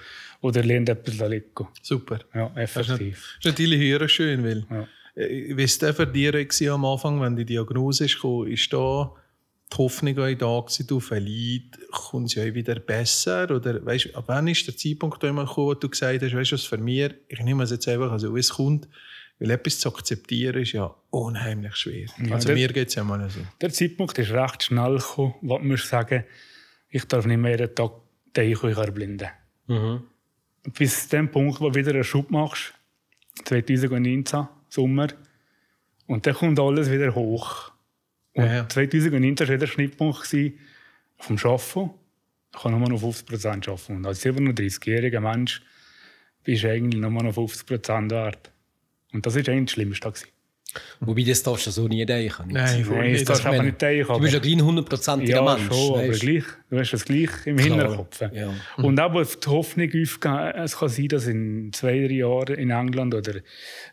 oder 0.42 0.62
lehne 0.62 0.90
etwas 0.92 1.18
liegen. 1.28 1.68
Super. 1.83 2.21
Ja, 2.35 2.52
effektiv. 2.54 3.37
das 3.42 3.52
ist 3.52 3.59
natürlich 3.59 3.80
höher 3.80 4.09
schön, 4.09 4.45
weil 4.45 4.66
Ja. 4.71 4.87
Äh, 5.18 5.56
wie 5.56 5.62
es 5.62 5.78
der 5.78 5.94
für 5.94 6.06
dich 6.06 6.32
war 6.32 6.75
am 6.75 6.84
Anfang, 6.84 7.20
wenn 7.20 7.37
die 7.37 7.44
Diagnose 7.44 8.04
ist, 8.06 8.14
gekommen, 8.14 8.48
ist 8.50 8.72
da 8.72 9.12
die 9.72 9.76
Hoffnung 9.76 10.18
euch 10.18 10.38
da 10.38 10.60
gewesen, 10.60 10.87
du 10.87 10.98
verliert, 10.98 11.78
kommt 11.90 12.34
es 12.34 12.54
wieder 12.54 12.76
besser? 12.80 13.50
Oder 13.50 13.84
weißt, 13.84 14.14
ab 14.14 14.25
wann 14.28 14.48
ist 14.48 14.66
der 14.66 14.76
Zeitpunkt 14.76 15.20
gekommen, 15.20 15.46
wo 15.54 15.75
du 15.75 15.88
gesagt 15.88 16.22
hast, 16.22 16.34
weißt 16.34 16.52
du 16.52 16.54
was, 16.54 16.64
für 16.64 16.78
mich, 16.78 17.10
ich 17.28 17.40
nehme 17.40 17.64
es 17.64 17.70
jetzt 17.70 17.87
einfach, 17.88 18.10
also 18.10 18.34
wie 18.34 18.40
es 18.40 18.48
kommt, 18.50 18.88
weil 19.38 19.50
etwas 19.50 19.78
zu 19.78 19.90
akzeptieren 19.90 20.62
ist 20.62 20.72
ja 20.72 20.92
unheimlich 21.10 21.76
schwer. 21.76 22.06
Ja, 22.25 22.34
also 22.34 22.46
der- 22.48 22.56
mir 22.56 22.68
geht 22.68 22.88
es 22.88 22.94
ja 22.94 23.04
mal 23.04 23.28
so. 23.28 23.40
Der 23.60 23.70
Zeitpunkt 23.70 24.18
ist 24.18 24.30
recht 24.30 24.62
schnell 24.64 24.96
gekommen, 24.96 25.34
wo 25.42 25.58
man 25.58 25.76
sagen 25.76 26.25
ich 26.90 27.04
darf 27.04 27.26
nicht 27.26 27.37
mehr 27.37 27.50
jeden 27.52 27.75
Tag 27.75 27.92
den 28.34 28.50
ich 28.50 28.62
euch 28.62 28.76
erblinden. 28.78 29.28
Bis 30.78 31.02
zu 31.08 31.16
dem 31.16 31.30
Punkt, 31.30 31.60
wo 31.60 31.68
du 31.70 31.75
wieder 31.78 31.92
einen 31.92 32.04
Schub 32.04 32.30
machst, 32.30 32.72
2019, 33.44 34.48
Sommer, 34.68 35.08
und 36.08 36.26
dann 36.26 36.34
kommt 36.34 36.58
alles 36.58 36.90
wieder 36.90 37.14
hoch. 37.14 37.70
Und 38.32 38.44
Ja, 38.44 38.54
ja. 38.54 38.68
2019 38.68 39.48
war 39.48 39.56
der 39.58 39.66
Schnittpunkt 39.66 40.26
vom 41.18 41.37
Arbeiten. 41.37 41.90
Ich 42.54 42.62
kann 42.62 42.78
nur 42.78 42.88
noch 42.88 43.02
50% 43.02 43.68
arbeiten. 43.68 43.96
Und 43.96 44.06
als 44.06 44.25
37-jähriger 44.25 45.20
Mensch 45.20 45.62
bist 46.44 46.64
du 46.64 46.70
eigentlich 46.70 47.00
nur 47.00 47.10
noch 47.10 47.37
50% 47.37 48.10
wert. 48.10 48.50
Und 49.12 49.26
das 49.26 49.34
war 49.34 49.48
eigentlich 49.48 49.66
das 49.66 49.72
Schlimmste. 49.72 50.08
Gewesen. 50.10 50.28
Wobei 51.00 51.22
das 51.22 51.42
darfst 51.42 51.66
du 51.66 51.70
so 51.70 51.88
nie 51.88 52.04
denken. 52.04 52.48
Nein, 52.50 52.84
voll 52.84 52.98
Nein, 52.98 53.14
das 53.14 53.25
darfst 53.25 53.44
du 53.44 53.48
aber 53.48 53.62
nicht 53.62 53.80
denken. 53.80 54.12
Du 54.12 54.18
bist 54.20 54.32
ja 54.34 54.38
aber- 54.38 54.46
gleich 54.46 54.56
ein 54.58 54.64
hundertprozentiger 54.64 55.37
ja, 55.37 55.42
Mensch. 55.56 55.66
schon, 55.75 55.94
aber 55.98 56.08
weisst. 56.08 56.20
gleich. 56.20 56.44
Du 56.70 56.78
hast 56.78 56.90
das 56.92 57.04
gleich 57.04 57.30
im 57.46 57.56
Klar, 57.56 57.68
Hinterkopf. 57.78 58.20
ja. 58.32 58.54
Und 58.76 59.00
auch 59.00 59.25
die 59.25 59.46
Hoffnung 59.48 59.87
aufgehen, 59.87 60.02
es 60.56 60.76
kann 60.76 60.88
sein, 60.88 61.08
dass 61.08 61.26
in 61.26 61.72
zwei, 61.72 62.06
drei 62.06 62.14
Jahren 62.14 62.54
in 62.56 62.70
England 62.70 63.14
oder 63.14 63.40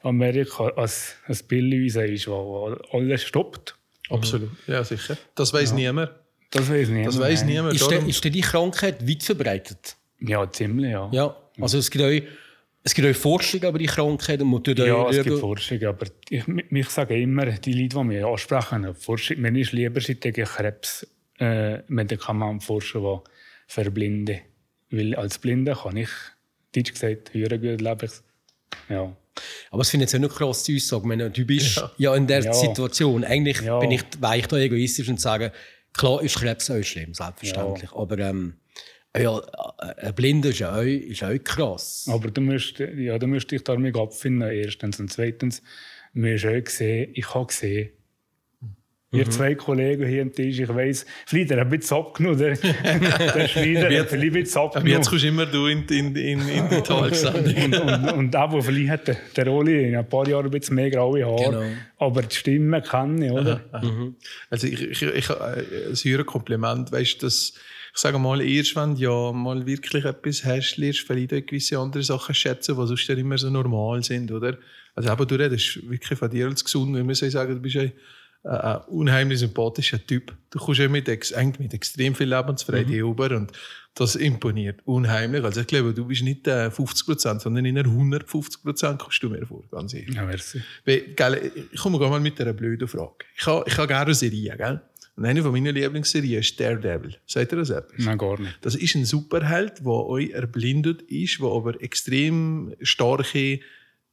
Amerika 0.04 0.68
ein, 0.76 0.90
ein 1.28 1.38
Bild 1.48 1.96
ist, 1.96 2.28
wo 2.28 2.76
alles 2.92 3.24
stoppt. 3.24 3.76
Absolut, 4.10 4.50
ja 4.68 4.84
sicher. 4.84 5.18
Das 5.36 5.54
weiß 5.54 5.74
niemand. 5.74 6.12
Das 6.52 6.70
weiß 6.70 6.90
nicht. 6.90 7.08
Das 7.08 7.20
weiß 7.20 7.44
niemand. 7.46 7.74
Ist, 7.74 7.90
denn, 7.90 8.08
ist 8.08 8.24
denn 8.24 8.34
die 8.34 8.42
Krankheit 8.42 9.08
weit 9.08 9.24
verbreitet? 9.24 9.96
Ja, 10.20 10.50
ziemlich, 10.52 10.92
ja. 10.92 11.10
Ja. 11.12 11.36
Also 11.60 11.78
es 11.78 11.90
gibt 11.90 12.04
auch, 12.04 12.12
es 12.88 12.94
gibt 12.94 13.08
auch 13.08 13.20
Forschung 13.20 13.62
über 13.64 13.80
die 13.80 13.88
Krankheit 13.88 14.42
und 14.42 14.50
man 14.52 14.64
tut 14.64 14.78
Ja, 14.78 15.10
es 15.10 15.24
gibt 15.24 15.40
Forschung, 15.40 15.84
aber 15.84 16.06
ich, 16.30 16.44
ich 16.70 16.90
sage 16.90 17.20
immer, 17.20 17.46
die 17.48 17.74
Leute, 17.74 17.98
die 18.00 18.10
wir 18.12 18.28
ansprechen, 18.28 18.94
Forschung, 18.94 19.42
mir 19.42 19.56
ist 19.60 19.72
lieber 19.72 20.00
gegen 20.00 20.46
Krebs 20.46 21.06
äh, 21.40 21.80
Medikamente 21.88 22.64
forschen, 22.66 23.02
die 23.02 23.20
verblinden. 23.68 24.40
Weil 24.92 25.16
als 25.16 25.40
Blinde 25.40 25.74
kann 25.74 25.98
ich, 25.98 26.10
deutsch 26.76 26.94
gesagt, 26.94 27.34
hören 27.34 27.60
gut 27.60 27.82
lebe 27.82 28.06
ich. 28.06 28.12
Ja. 28.88 29.16
Aber 29.72 29.82
es 29.82 29.90
finde 29.90 30.06
ich 30.06 30.12
jetzt 30.12 30.24
auch 30.24 30.30
noch 30.30 30.38
krass 30.38 30.70
Aussage. 30.70 31.02
Ich 31.02 31.08
meine, 31.08 31.32
du 31.32 31.44
bist 31.46 31.78
ja, 31.78 31.92
Ja. 31.98 32.16
in 32.16 32.28
der 32.28 32.44
Ja. 32.44 32.54
Situation. 32.54 33.24
Eigentlich 33.24 33.62
Ja. 33.62 33.80
bin 33.80 33.92
ich, 33.92 34.04
ich 34.36 34.46
da 34.48 34.58
egoistisch 34.58 35.10
und 35.10 35.20
sage, 35.20 35.52
klar 35.94 36.22
ist 36.22 36.38
Krebs 36.38 36.70
auch 36.70 36.84
schlimm, 36.84 37.14
selbstverständlich. 37.16 37.92
Aber 37.94 38.20
ähm, 38.20 38.54
ja, 39.22 39.42
ein 39.98 40.14
Blinder 40.16 40.50
ist 40.50 40.60
ja 40.60 40.76
auch, 40.76 40.82
ist 40.82 41.24
auch 41.24 41.38
krass. 41.44 42.08
Aber 42.12 42.30
du 42.32 42.42
musst, 42.42 42.80
ja, 42.80 43.18
du 43.18 43.28
musst 43.28 43.52
dich 43.52 43.64
damit 43.64 43.96
abfinden, 43.98 44.50
erstens. 44.50 45.00
Und 45.00 45.12
zweitens, 45.12 45.62
du 46.14 46.34
hast 46.34 46.46
auch 46.46 46.64
gesehen, 46.64 47.12
ich 47.14 47.34
habe 47.34 47.46
gesehen, 47.48 47.90
Wir 49.12 49.30
zwei 49.30 49.56
Kollegen 49.56 50.06
hier 50.08 50.24
am 50.24 50.34
Tisch, 50.34 50.60
ich 50.60 50.68
weiss, 50.68 51.06
vielleicht 51.26 51.52
hat 51.52 51.60
ein 51.60 51.70
bisschen 51.70 51.96
abgenommen, 51.98 52.38
der, 52.38 52.56
der 52.58 53.48
Schneider 53.48 54.00
hat 54.00 54.10
vielleicht 54.10 54.36
ein 54.36 54.44
bisschen 54.44 54.62
abgenommen. 54.62 54.92
jetzt 54.92 55.10
kommst 55.10 55.24
du 55.24 55.28
immer 55.30 55.46
du 55.46 55.68
in, 55.68 55.86
in, 55.88 56.14
in, 56.18 56.50
in 56.50 56.70
die 56.70 56.82
Talsendung. 56.82 57.56
und, 57.64 57.76
und, 57.80 58.12
und 58.12 58.36
auch, 58.36 58.62
vielleicht 58.62 58.90
hat 58.90 59.08
der, 59.08 59.18
der 59.38 59.48
Oli 59.54 59.88
in 59.88 59.96
ein 59.96 60.10
paar 60.10 60.28
Jahren 60.28 60.46
ein 60.46 60.52
bisschen 60.52 60.76
mehr 60.76 60.90
graue 60.90 61.24
Haare, 61.26 61.44
Genau. 61.46 61.64
aber 61.98 62.24
die 62.24 62.36
Stimme 62.36 62.82
kann 62.82 63.22
ich, 63.22 63.32
oder? 63.32 63.62
Also 64.50 64.68
ich, 64.68 64.82
ich, 64.82 65.02
ich, 65.04 65.30
äh, 65.30 65.34
ein 65.34 65.96
höheres 65.96 66.26
Kompliment, 66.26 66.92
weißt 66.92 67.22
du, 67.22 67.28
dass 67.28 67.54
ich 67.96 68.02
sage 68.02 68.20
mal, 68.20 68.42
erst 68.42 68.76
wenn 68.76 68.96
du 68.96 69.02
ja 69.02 69.32
mal 69.32 69.66
wirklich 69.66 70.04
etwas 70.04 70.44
hast, 70.44 70.76
lernst 70.76 71.02
du 71.02 71.06
vielleicht 71.06 71.34
auch 71.34 71.46
gewisse 71.46 71.80
andere 71.80 72.04
Sachen 72.04 72.36
schätzen, 72.36 72.76
die 72.76 72.88
sonst 72.88 73.08
ja 73.08 73.16
immer 73.16 73.38
so 73.38 73.50
normal 73.50 74.04
sind, 74.04 74.34
oder? 74.34 74.58
Also 74.96 75.14
eben, 75.14 75.28
du 75.28 75.36
redest 75.36 75.90
wirklich 75.90 76.20
von 76.20 76.30
dir 76.30 76.48
als 76.48 76.66
gesund, 76.66 76.94
wenn 76.94 77.08
wir 77.08 77.16
so 77.16 77.30
sagen, 77.30 77.56
du 77.56 77.62
bist 77.62 77.78
ein, 77.78 77.94
äh, 78.44 78.50
ein 78.50 78.82
unheimlich 78.88 79.40
sympathischer 79.40 80.06
Typ. 80.06 80.36
Du 80.50 80.60
kommst 80.60 80.82
ja 80.82 80.90
mit, 80.90 81.08
eigentlich 81.10 81.60
mit 81.60 81.74
extrem 81.74 82.14
viel 82.16 82.28
Lebensfreude 82.28 82.98
über 82.98 83.32
und 83.32 83.54
das 83.94 84.18
imponiert 84.18 84.82
unheimlich. 84.84 85.46
Also 85.46 85.62
ich 85.62 85.68
glaube, 85.68 85.94
du 85.94 86.04
bist 86.04 86.22
nicht 86.22 86.46
äh, 86.48 86.70
50 86.70 87.06
Prozent, 87.06 87.42
sondern 87.42 87.64
in 87.64 87.78
einer 87.78 87.88
150 87.88 88.62
Prozent 88.62 89.00
kommst 89.00 89.24
du 89.24 89.30
mir 89.30 89.46
vor, 89.46 89.64
ganz 89.72 89.94
ehrlich. 89.94 90.14
Ja, 90.14 90.26
merci. 90.26 90.62
Weil, 90.84 91.00
gell, 91.16 91.52
ich 91.72 91.80
komme 91.80 91.98
mal 91.98 92.20
mit 92.20 92.42
einer 92.42 92.52
blöden 92.52 92.90
Frage. 92.90 93.24
Ich 93.38 93.46
habe 93.46 93.64
ich 93.66 93.78
ha 93.78 93.86
gerne 93.86 94.14
Serien, 94.14 94.58
gell? 94.58 94.82
Und 95.16 95.26
eine 95.26 95.42
von 95.42 95.54
meinen 95.54 95.74
Lieblingsserien 95.74 96.42
ist 96.42 96.60
Daredevil. 96.60 97.16
Sagt 97.26 97.54
ihr 97.54 97.58
das 97.58 97.70
etwas? 97.70 98.06
Nein, 98.06 98.18
gar 98.18 98.40
nicht. 98.40 98.58
Das 98.62 98.76
ist 98.76 98.96
ein 98.96 99.06
Superheld, 99.06 99.80
der 99.80 99.88
euch 99.88 100.32
erblindet 100.32 101.04
ist, 101.04 101.40
der 101.40 101.48
aber 101.48 101.82
extrem 101.82 102.76
starke 102.82 103.62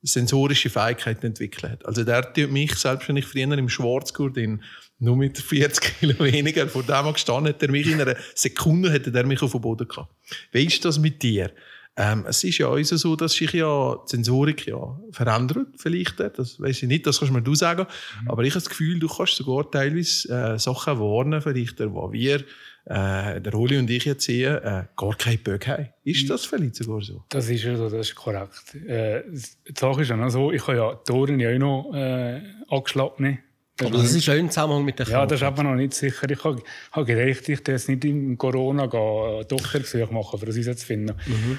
sensorische 0.02 0.68
Fähigkeiten 0.68 1.26
entwickelt 1.26 1.72
hat. 1.72 1.86
Also 1.86 2.04
der 2.04 2.32
tut 2.32 2.50
mich, 2.50 2.74
selbst 2.74 3.08
wenn 3.08 3.16
ich 3.16 3.24
früher 3.24 3.56
im 3.56 3.68
Schwarzgurt 3.68 4.36
in 4.36 4.62
nur 4.98 5.16
mit 5.16 5.38
40 5.38 5.98
Kilo 5.98 6.18
weniger 6.20 6.68
vor 6.68 6.82
dem 6.82 7.12
gestanden 7.12 7.52
hat, 7.52 7.62
er 7.62 7.70
mich 7.70 7.88
in 7.88 8.00
einer 8.00 8.16
Sekunde 8.34 8.90
hätte 8.90 9.12
er 9.12 9.26
mich 9.26 9.42
auf 9.42 9.52
den 9.52 9.60
Boden 9.60 9.88
gehabt. 9.88 10.14
Wie 10.52 10.64
ist 10.64 10.84
das 10.84 10.98
mit 10.98 11.22
dir? 11.22 11.50
Ähm, 11.94 12.24
es 12.26 12.42
ist 12.42 12.56
ja 12.56 12.70
also 12.70 12.96
so, 12.96 13.16
dass 13.16 13.32
sich 13.32 13.52
ja 13.52 13.96
die 13.96 14.10
Sensorik 14.10 14.66
ja 14.66 14.98
verändert, 15.10 15.68
vielleicht. 15.76 16.20
Das 16.20 16.58
weiß 16.58 16.82
ich 16.82 16.88
nicht, 16.88 17.06
das 17.06 17.18
kannst 17.18 17.34
mir 17.34 17.42
du 17.42 17.54
sagen. 17.54 17.86
Aber 18.26 18.42
ich 18.44 18.54
habe 18.54 18.62
das 18.62 18.70
Gefühl, 18.70 18.98
du 18.98 19.08
kannst 19.08 19.36
sogar 19.36 19.70
teilweise 19.70 20.28
äh, 20.28 20.58
Sachen 20.58 20.98
warnen, 20.98 21.42
vielleicht, 21.42 21.78
die 21.80 21.84
wir, 21.84 22.44
äh, 22.86 23.40
der 23.40 23.54
Oli 23.54 23.78
und 23.78 23.90
ich 23.90 24.06
jetzt 24.06 24.24
sehen, 24.24 24.56
äh, 24.56 24.84
gar 24.96 25.14
keine 25.16 25.38
Böcke 25.38 25.70
haben. 25.70 25.88
Ist 26.02 26.30
das 26.30 26.46
vielleicht 26.46 26.76
sogar 26.76 27.02
so? 27.02 27.24
Das 27.28 27.48
ist 27.48 27.62
ja 27.62 27.76
so, 27.76 27.90
das 27.90 28.08
ist 28.08 28.14
korrekt. 28.14 28.74
Äh, 28.86 29.22
die 29.30 29.78
Sache 29.78 30.02
ist 30.02 30.08
ja 30.08 30.16
noch 30.16 30.30
so, 30.30 30.50
ich 30.50 30.66
habe 30.66 30.76
ja 30.78 31.00
die 31.06 31.12
Ohren 31.12 31.40
ja 31.40 31.54
auch 31.54 31.58
noch 31.58 31.94
äh, 31.94 32.40
angeschlagen. 32.70 33.38
Aber 33.80 33.90
das 33.90 34.12
ist 34.14 34.28
auch 34.28 34.34
im 34.34 34.48
Zusammenhang 34.50 34.84
mit 34.84 34.98
der 34.98 35.06
Ja, 35.06 35.24
das 35.24 35.36
ist 35.36 35.40
Krankheit. 35.40 35.58
aber 35.60 35.70
noch 35.70 35.76
nicht 35.76 35.94
sicher. 35.94 36.30
Ich 36.30 36.44
habe, 36.44 36.62
gedacht, 37.06 37.48
ich 37.48 37.62
darf 37.62 37.74
jetzt 37.74 37.88
nicht 37.88 38.04
im 38.04 38.36
Corona 38.36 38.86
gehen, 38.86 39.40
äh, 39.40 39.44
Doktorbesuch 39.44 40.10
machen, 40.10 40.40
um 40.40 40.46
herauszufinden, 40.46 41.16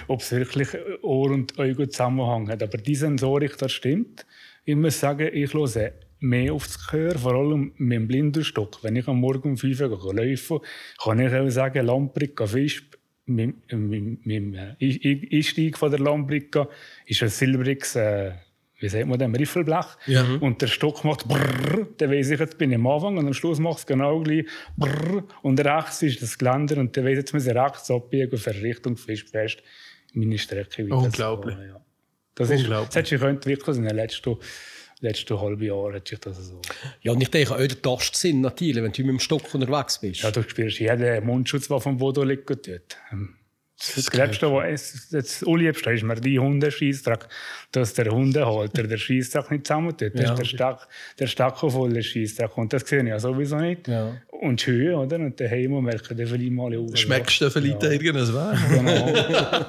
ob 0.08 0.22
es 0.22 0.32
wirklich 0.32 0.70
Ohr 1.02 1.32
und 1.32 1.58
Auge 1.60 1.90
zusammenhängen 1.90 2.50
hat. 2.50 2.62
Aber 2.64 2.78
die 2.78 2.96
Sensorik, 2.96 3.58
das 3.58 3.72
stimmt. 3.72 4.26
Ich 4.64 4.76
muss 4.76 5.00
sagen, 5.00 5.30
ich 5.34 5.54
höre 5.54 5.92
mehr 6.20 6.54
auf 6.54 6.68
das 6.68 6.88
Gehör, 6.88 7.18
vor 7.18 7.34
allem 7.34 7.74
mit 7.78 7.98
dem 7.98 8.08
Blindenstock. 8.08 8.84
Wenn 8.84 8.96
ich 8.96 9.08
am 9.08 9.20
Morgen 9.20 9.52
um 9.52 9.58
5 9.58 9.82
Uhr 9.82 10.14
laufe, 10.14 10.62
kann 11.04 11.20
ich 11.20 11.34
auch 11.34 11.50
sagen, 11.50 11.86
Lambrika 11.86 12.46
Fisch, 12.48 12.88
mit, 13.26 13.56
mit, 13.72 14.26
mit 14.26 14.36
dem 14.36 14.76
Einstieg 14.82 15.78
von 15.78 15.90
der 15.92 16.00
Lambrika 16.00 16.68
ist 17.06 17.24
ein 17.24 17.30
silbriges, 17.30 17.96
äh, 17.96 18.32
wie 18.84 18.90
sagt 18.90 19.08
man 19.08 19.18
dem, 19.18 19.34
Riffelblech. 19.34 19.86
Ja. 20.08 20.26
Und 20.42 20.62
der 20.62 20.68
Stock 20.68 21.06
macht 21.06 21.26
brrr, 21.26 21.88
dann 21.98 22.12
weiss 22.12 22.30
ich, 22.30 22.40
jetzt 22.40 22.58
bin 22.58 22.70
ich 22.70 22.76
am 22.76 22.86
Anfang 22.86 23.18
und 23.18 23.26
am 23.26 23.34
Schluss 23.34 23.58
macht 23.58 23.80
es 23.80 23.86
genau 23.86 24.20
gleich 24.20 24.46
brrr. 24.76 25.24
Und 25.42 25.60
rechts 25.62 26.02
ist 26.02 26.22
das 26.22 26.38
Geländer 26.38 26.78
und 26.78 26.96
dann 26.98 27.06
weiss 27.06 27.14
ich, 27.14 27.20
jetzt 27.20 27.34
muss 27.34 27.48
ich 27.48 27.56
rechts 27.56 27.90
abbiegen 27.90 28.38
für 28.38 28.54
Richtung 28.54 28.98
Fischfest 28.98 29.64
meine 30.14 30.38
Strecke 30.38 30.84
weiter 30.84 30.98
Unglaublich. 30.98 31.56
Ja. 31.56 31.82
Das, 32.36 32.50
ist, 32.50 32.60
Unglaublich. 32.60 32.90
das 32.90 32.96
hat 32.98 33.08
sich 33.08 33.22
entwickelt 33.22 33.78
in 33.78 33.84
den 33.84 33.96
letzten, 33.96 34.36
letzten 35.00 35.40
halben 35.40 35.64
Jahren. 35.64 35.96
Hat 35.96 36.08
sich 36.08 36.20
das 36.20 36.38
so. 36.38 36.62
Ja, 37.02 37.14
und 37.14 37.22
ich 37.22 37.32
denke 37.32 37.54
auch 37.54 37.58
der 37.58 37.82
Tastsinn 37.82 38.42
natürlich, 38.42 38.84
wenn 38.84 38.92
du 38.92 39.02
mit 39.04 39.12
dem 39.12 39.20
Stock 39.20 39.54
unterwegs 39.54 40.00
bist. 40.02 40.24
Ja, 40.24 40.32
du 40.32 40.44
spürst 40.44 40.80
jeden 40.80 41.26
Mundschutz, 41.26 41.70
der 41.70 41.80
vom 41.80 41.98
Boden 41.98 42.28
liegt. 42.28 42.50
Dort. 42.50 42.98
Das 43.96 44.14
Letzte, 44.14 44.52
was 44.52 45.08
das 45.12 45.44
Unliebste 45.44 45.92
ist 45.92 46.04
mir 46.04 46.16
die 46.16 46.40
Hundescheissdreck, 46.40 47.28
dass 47.72 47.94
der 47.94 48.12
Hundehalter 48.12 48.84
der 48.84 48.98
Scheissdreck 48.98 49.52
nicht 49.52 49.68
zusammentut. 49.68 50.12
Das 50.16 50.22
Ja. 50.22 50.32
ist 50.34 50.40
der, 50.40 50.46
Stack, 50.46 50.88
der 51.20 51.28
stackenvolle 51.28 52.02
Scheissdreck. 52.04 52.58
Und 52.58 52.72
das 52.72 52.84
sehe 52.88 53.02
ich 53.02 53.08
ja 53.10 53.20
sowieso 53.20 53.58
nicht. 53.58 53.88
Ja. 53.88 54.16
Und 54.30 54.62
schön, 54.62 54.94
oder? 54.96 55.18
Und 55.18 55.40
daheim 55.40 55.84
merken 55.84 56.18
die 56.18 56.26
vielleicht 56.26 56.52
mal 56.52 56.78
auf. 56.78 56.96
Schmeckst 56.98 57.42
du 57.42 57.50
vielleicht 57.50 57.84
ja. 57.84 57.92
irgendwas 57.92 58.34
weg? 58.34 58.60
Genau. 58.70 59.08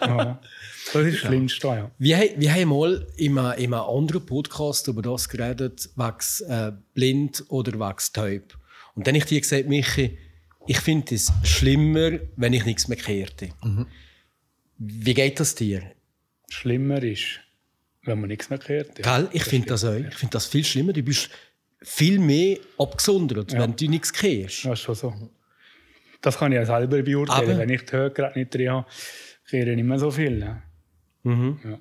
ja. 0.06 0.40
Das 0.92 1.02
ist 1.06 1.14
das 1.14 1.28
Schlimmste, 1.28 1.66
ja. 1.68 1.90
Wir, 1.98 2.16
haben- 2.18 2.34
wir 2.40 2.52
haben 2.54 2.68
mal 2.68 3.06
in 3.16 3.38
einem, 3.38 3.58
in 3.58 3.74
einem 3.74 3.84
anderen 3.88 4.24
Podcast 4.26 4.86
über 4.88 5.02
das 5.02 5.28
geredet, 5.28 5.88
wegen 5.96 6.48
äh, 6.50 6.72
blind 6.94 7.44
oder 7.48 7.72
wegen 7.72 7.96
taub. 8.12 8.58
Und 8.94 9.06
dann 9.06 9.14
habe 9.14 9.18
ich 9.18 9.24
dir 9.24 9.40
gesagt, 9.40 9.66
Michi, 9.66 10.18
ich 10.66 10.78
finde 10.80 11.14
es 11.14 11.32
schlimmer, 11.42 12.12
wenn 12.36 12.52
ich 12.52 12.64
nichts 12.64 12.86
mehr 12.88 12.96
kehrte. 12.98 13.48
Wie 14.86 15.14
geht 15.14 15.40
das 15.40 15.54
dir? 15.54 15.82
Schlimmer 16.50 17.02
ist, 17.02 17.40
wenn 18.02 18.20
man 18.20 18.28
nichts 18.28 18.50
mehr 18.50 18.60
hört. 18.66 18.98
Ja. 18.98 19.18
Gell? 19.18 19.28
Ich 19.32 19.44
finde 19.44 19.68
das 19.68 19.84
auch. 19.84 19.94
Ich 19.94 20.14
finde 20.14 20.32
das 20.32 20.46
viel 20.46 20.64
schlimmer. 20.64 20.92
Du 20.92 21.02
bist 21.02 21.30
viel 21.82 22.18
mehr 22.18 22.58
abgesondert, 22.78 23.52
wenn 23.52 23.76
du 23.76 23.88
nichts 23.88 24.12
kehrst. 24.12 24.64
Das 24.64 24.78
ist 24.78 24.84
schon 24.84 24.94
so. 24.94 25.30
Das 26.20 26.38
kann 26.38 26.52
ich 26.52 26.56
ja 26.56 26.64
selber 26.66 27.02
beurteilen. 27.02 27.50
Aber- 27.50 27.58
Wenn 27.58 27.68
ich 27.70 27.82
die 27.84 27.92
Hörgeräte 27.92 28.38
nicht 28.38 28.54
drin 28.54 28.70
habe, 28.70 28.86
kehre 29.48 29.70
ich 29.70 29.76
nicht 29.76 29.84
mehr 29.86 29.98
so 29.98 30.10
viel. 30.10 30.38
Ne? 30.38 30.62
Mhm. 31.22 31.58
Ja. 31.64 31.78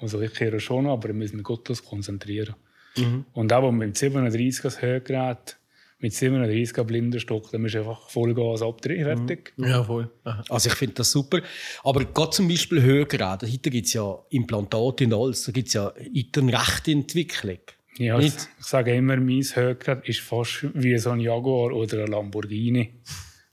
Also 0.00 0.20
ich 0.20 0.34
kehre 0.34 0.60
schon, 0.60 0.86
aber 0.86 1.08
ich 1.10 1.14
muss 1.14 1.32
mich 1.32 1.42
Gottes 1.44 1.82
konzentrieren. 1.84 2.54
Mhm. 2.96 3.24
Und 3.32 3.52
auch 3.52 3.70
mit 3.72 3.82
dem 3.88 3.94
37 3.94 4.60
das 4.62 4.82
Hörgerät, 4.82 5.56
mit 6.04 6.12
37 6.12 6.78
am 6.78 6.86
Blindenstock, 6.86 7.50
dann 7.50 7.62
musst 7.62 7.74
du 7.74 7.78
einfach 7.78 8.10
Vollgas 8.10 8.60
abdrehen, 8.60 9.04
fertig. 9.04 9.54
Ja, 9.56 9.82
voll. 9.82 10.10
Aha. 10.24 10.44
Also 10.50 10.68
ich 10.68 10.74
finde 10.74 10.96
das 10.96 11.10
super. 11.10 11.40
Aber 11.82 12.04
gerade 12.04 12.30
zum 12.30 12.46
Beispiel 12.46 12.82
Hörgeräte, 12.82 13.50
heute 13.50 13.70
gibt 13.70 13.86
es 13.86 13.94
ja 13.94 14.18
Implantate 14.28 15.06
und 15.06 15.14
alles, 15.14 15.44
da 15.44 15.52
gibt 15.52 15.68
es 15.68 15.74
ja 15.74 15.90
heute 15.94 16.40
eine 16.40 16.52
rechte 16.52 16.90
Entwicklung. 16.90 17.58
Ja, 17.96 18.18
ich, 18.18 18.34
ich 18.34 18.66
sage 18.66 18.94
immer, 18.94 19.16
mein 19.16 19.42
Hörgerät 19.42 20.06
ist 20.06 20.20
fast 20.20 20.66
wie 20.74 20.98
so 20.98 21.10
ein 21.10 21.20
Jaguar 21.20 21.72
oder 21.72 22.04
ein 22.04 22.10
Lamborghini. 22.10 23.00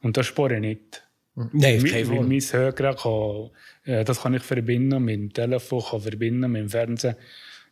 Und 0.02 0.18
das 0.18 0.26
spare 0.26 0.56
ich 0.56 0.62
nicht. 0.62 1.08
Nein, 1.54 1.78
auf 1.78 1.90
keinen 1.90 2.06
Fall. 2.06 2.24
Mein 2.26 2.42
Hörgerät 2.42 2.98
kann, 2.98 3.50
äh, 3.86 4.04
das 4.04 4.22
kann 4.22 4.34
ich 4.34 4.44
verbinden 4.44 5.02
mit 5.06 5.16
dem 5.16 5.32
Telefon, 5.32 5.84
kann 5.90 6.02
verbinden 6.02 6.52
mit 6.52 6.64
dem 6.64 6.70
Fernsehen. 6.70 7.16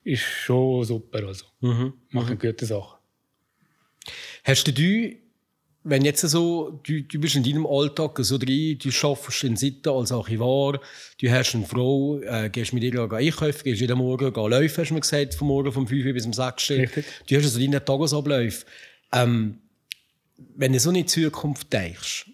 Ist 0.05 0.21
schon 0.21 0.85
super. 0.85 1.27
Also. 1.27 1.47
Mhm. 1.59 1.95
Macht 2.11 2.27
eine 2.27 2.37
gute 2.37 2.65
Sache. 2.65 2.98
Hast 4.49 4.63
du, 4.63 4.73
du 4.73 5.15
wenn 5.83 6.03
jetzt 6.03 6.21
so, 6.21 6.79
du, 6.81 7.03
du 7.03 7.19
bist 7.19 7.35
in 7.35 7.43
deinem 7.43 7.67
Alltag 7.67 8.17
so 8.21 8.39
drin, 8.39 8.79
du 8.79 8.89
arbeitest 8.89 9.43
in 9.43 9.55
Sitten 9.55 9.93
als 9.93 10.11
Archivar, 10.11 10.81
du 11.19 11.29
hast 11.29 11.53
eine 11.53 11.67
Frau, 11.67 12.19
äh, 12.21 12.49
gehst 12.49 12.73
mit 12.73 12.81
ihr 12.81 12.99
einkaufen, 12.99 13.63
gehst 13.63 13.79
jeden 13.79 13.99
Morgen 13.99 14.33
laufen, 14.33 14.77
hast 14.77 14.89
du 14.89 14.93
mir 14.95 15.01
gesagt, 15.01 15.35
vom 15.35 15.49
Morgen 15.49 15.71
vom 15.71 15.87
5 15.87 16.03
Uhr 16.03 16.13
bis 16.13 16.25
um 16.25 16.33
6 16.33 16.67
Uhr. 16.71 16.77
Richtig. 16.77 17.05
Du 17.27 17.35
hast 17.35 17.43
also 17.43 17.59
deine 17.59 17.85
Tagesabläufe. 17.85 18.65
Ähm, 19.13 19.59
wenn 20.55 20.73
du 20.73 20.79
so 20.79 20.89
in 20.89 20.95
die 20.95 21.05
Zukunft 21.05 21.71
denkst, 21.71 22.31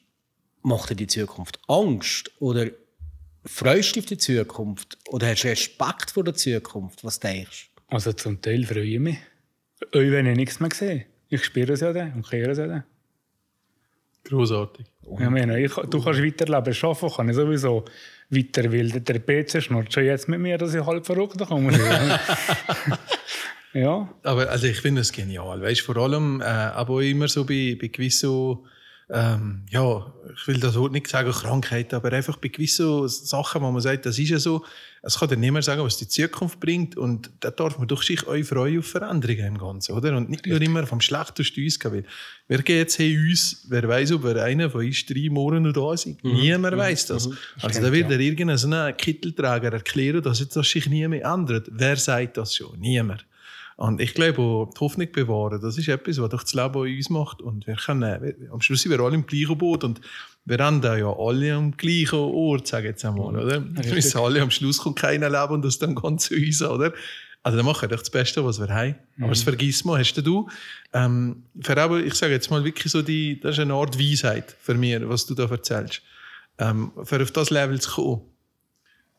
macht 0.62 0.92
dir 0.92 0.96
die 0.96 1.08
Zukunft 1.08 1.60
Angst? 1.68 2.32
Oder 2.40 2.72
freust 3.44 3.90
du 3.90 3.94
dich 4.00 4.04
auf 4.04 4.06
die 4.06 4.18
Zukunft? 4.18 4.98
Oder 5.10 5.28
hast 5.28 5.44
du 5.44 5.50
Respekt 5.50 6.12
vor 6.12 6.24
der 6.24 6.36
Zukunft? 6.36 7.04
Was 7.04 7.20
denkst 7.20 7.72
Also 7.88 8.14
zum 8.14 8.42
Teil 8.42 8.64
freue 8.66 8.86
ich 8.86 9.00
mich. 9.00 9.18
Auch 9.88 10.00
wenn 10.00 10.28
ich 10.28 10.38
nichts 10.38 10.62
mehr 10.62 10.70
sehe. 10.74 11.08
Ich 11.30 11.44
spüre 11.44 11.74
es 11.74 11.82
ja 11.82 11.92
dann 11.92 12.14
und 12.14 12.30
kehre 12.30 12.52
es 12.52 12.58
ja 12.58 12.68
dann. 12.68 12.84
Großartig. 14.26 14.86
Ich 15.20 15.30
meine, 15.30 15.64
ich, 15.64 15.74
du 15.74 16.02
kannst 16.04 16.22
weiterleben. 16.22 16.74
Schaffen 16.74 17.10
kann 17.10 17.30
ich 17.30 17.36
sowieso 17.36 17.86
weiter, 18.30 18.72
weil 18.72 18.90
der 18.90 19.20
PC 19.20 19.62
schnurrt 19.62 19.94
schon 19.94 20.04
jetzt 20.04 20.28
mit 20.28 20.40
mir, 20.40 20.58
dass 20.58 20.74
ich 20.74 20.84
halb 20.84 21.06
verrückt 21.06 21.38
komme. 21.48 21.72
ja, 23.74 24.10
Aber 24.24 24.50
also 24.50 24.66
ich 24.66 24.82
finde 24.82 25.02
es 25.02 25.12
genial. 25.12 25.62
Weißt 25.62 25.82
vor 25.82 25.98
allem, 25.98 26.42
äh, 26.42 26.46
aber 26.46 27.04
immer 27.04 27.28
so 27.28 27.46
bei, 27.46 27.78
bei 27.80 27.88
gewissen, 27.88 28.58
ähm, 29.10 29.66
ja, 29.70 30.12
ich 30.36 30.48
will 30.48 30.60
das 30.60 30.76
nicht 30.76 31.08
sagen, 31.08 31.32
Krankheiten, 31.32 31.96
aber 31.96 32.12
einfach 32.12 32.38
bei 32.38 32.48
gewissen 32.48 33.08
Sachen, 33.08 33.62
wo 33.62 33.70
man 33.70 33.82
sagt, 33.82 34.06
das 34.08 34.18
ist 34.18 34.30
ja 34.30 34.40
so, 34.40 34.66
es 35.04 35.20
kann 35.20 35.30
dir 35.30 35.38
niemand 35.38 35.64
sagen, 35.64 35.84
was 35.84 35.98
die 35.98 36.08
Zukunft 36.08 36.60
bringt. 36.60 36.98
Und 36.98 37.30
da 37.42 37.52
darf 37.52 37.78
man 37.78 37.88
doch 37.88 38.02
sich 38.02 38.28
auch 38.28 38.44
freuen 38.44 38.80
auf 38.80 38.88
Veränderungen 38.88 39.46
im 39.46 39.58
Ganzen, 39.60 39.94
oder? 39.94 40.18
Und 40.18 40.32
nicht 40.32 40.48
nur 40.48 40.60
immer 40.60 40.88
vom 40.88 41.02
Schlechtesten 41.02 41.64
uns 41.64 41.80
gehen. 41.80 41.94
Weil 41.94 42.06
wer 42.48 42.58
geht 42.64 42.78
jetzt 42.78 42.98
hey, 42.98 43.16
uns, 43.16 43.66
wer 43.70 43.88
weiß, 43.88 44.14
ob 44.14 44.26
er 44.26 44.44
einer 44.44 44.72
von 44.72 44.84
uns 44.84 45.06
drei 45.06 45.28
Morgen 45.30 45.62
noch 45.62 45.74
da 45.74 45.96
sind? 45.96 46.24
Niemand 46.24 46.76
weiß 46.76 47.06
das. 47.06 47.30
Also 47.62 47.82
da 47.82 47.92
wird 47.92 48.10
er 48.10 48.20
irgendein 48.20 48.98
Kittelträger 48.98 49.74
erklären, 49.74 50.24
dass 50.24 50.40
jetzt 50.40 50.56
das 50.56 50.68
sich 50.68 50.90
nie 50.90 51.08
mehr 51.08 51.26
ändert. 51.26 51.68
Wer 51.72 51.98
sagt 51.98 52.38
das 52.38 52.56
schon? 52.56 52.80
Niemand. 52.80 53.24
Und 53.78 54.00
ich 54.00 54.14
glaube, 54.14 54.42
auch 54.42 54.74
die 54.74 54.80
Hoffnung 54.80 55.12
bewahren, 55.12 55.62
das 55.62 55.78
ist 55.78 55.90
etwas, 55.90 56.20
was 56.22 56.30
doch 56.30 56.44
das 56.44 56.54
Leben 56.54 56.76
an 56.76 56.96
uns 56.96 57.10
macht. 57.10 57.42
Und 57.42 57.68
wir 57.68 57.76
können, 57.76 58.22
wir, 58.22 58.52
am 58.52 58.62
Schluss 58.62 58.82
sind 58.82 58.92
wir 58.92 59.00
alle 59.02 59.16
im 59.16 59.26
gleichen 59.26 59.58
Boot 59.58 59.84
und 59.84 60.00
wir 60.46 60.58
haben 60.60 60.80
da 60.80 60.96
ja 60.96 61.12
alle 61.12 61.54
am 61.56 61.76
gleichen 61.76 62.20
Ort, 62.20 62.68
sage 62.68 62.88
ich 62.88 62.92
jetzt 62.92 63.04
einmal, 63.04 63.36
oder? 63.36 63.64
Wir 63.64 63.96
wissen 63.96 64.20
alle, 64.20 64.42
am 64.42 64.52
Schluss 64.52 64.78
kommt 64.78 64.98
keiner 64.98 65.30
leben 65.30 65.56
und 65.56 65.66
das 65.66 65.80
dann 65.80 65.96
ganz 65.96 66.26
zu 66.26 66.36
uns, 66.36 66.62
oder? 66.62 66.94
Also 67.44 67.58
dann 67.58 67.66
machen 67.66 67.84
wir 67.84 67.90
doch 67.90 68.02
das 68.02 68.10
Beste, 68.10 68.44
was 68.46 68.60
wir 68.60 68.70
haben. 68.70 68.96
Aber 69.20 69.30
das 69.30 69.44
vergiss 69.44 69.86
mal, 69.86 70.00
hast 70.00 70.16
du. 70.16 70.50
Ähm, 70.94 71.44
für 71.62 71.78
aber, 71.78 72.00
ich 72.00 72.16
sage 72.16 72.34
jetzt 72.34 72.50
mal 72.50 72.64
wirklich 72.64 72.92
so, 72.92 73.02
die, 73.02 73.40
das 73.40 73.58
ist 73.58 73.60
eine 73.60 73.74
Art 73.74 74.00
Weisheit 74.00 74.56
für 74.60 74.74
mich, 74.74 74.98
was 75.02 75.26
du 75.26 75.36
da 75.36 75.46
erzählst. 75.46 76.02
Ähm, 76.58 76.92
für 77.04 77.22
auf 77.22 77.32
das 77.32 77.50
Level 77.50 77.80
zu 77.80 77.92
kommen, 77.92 78.22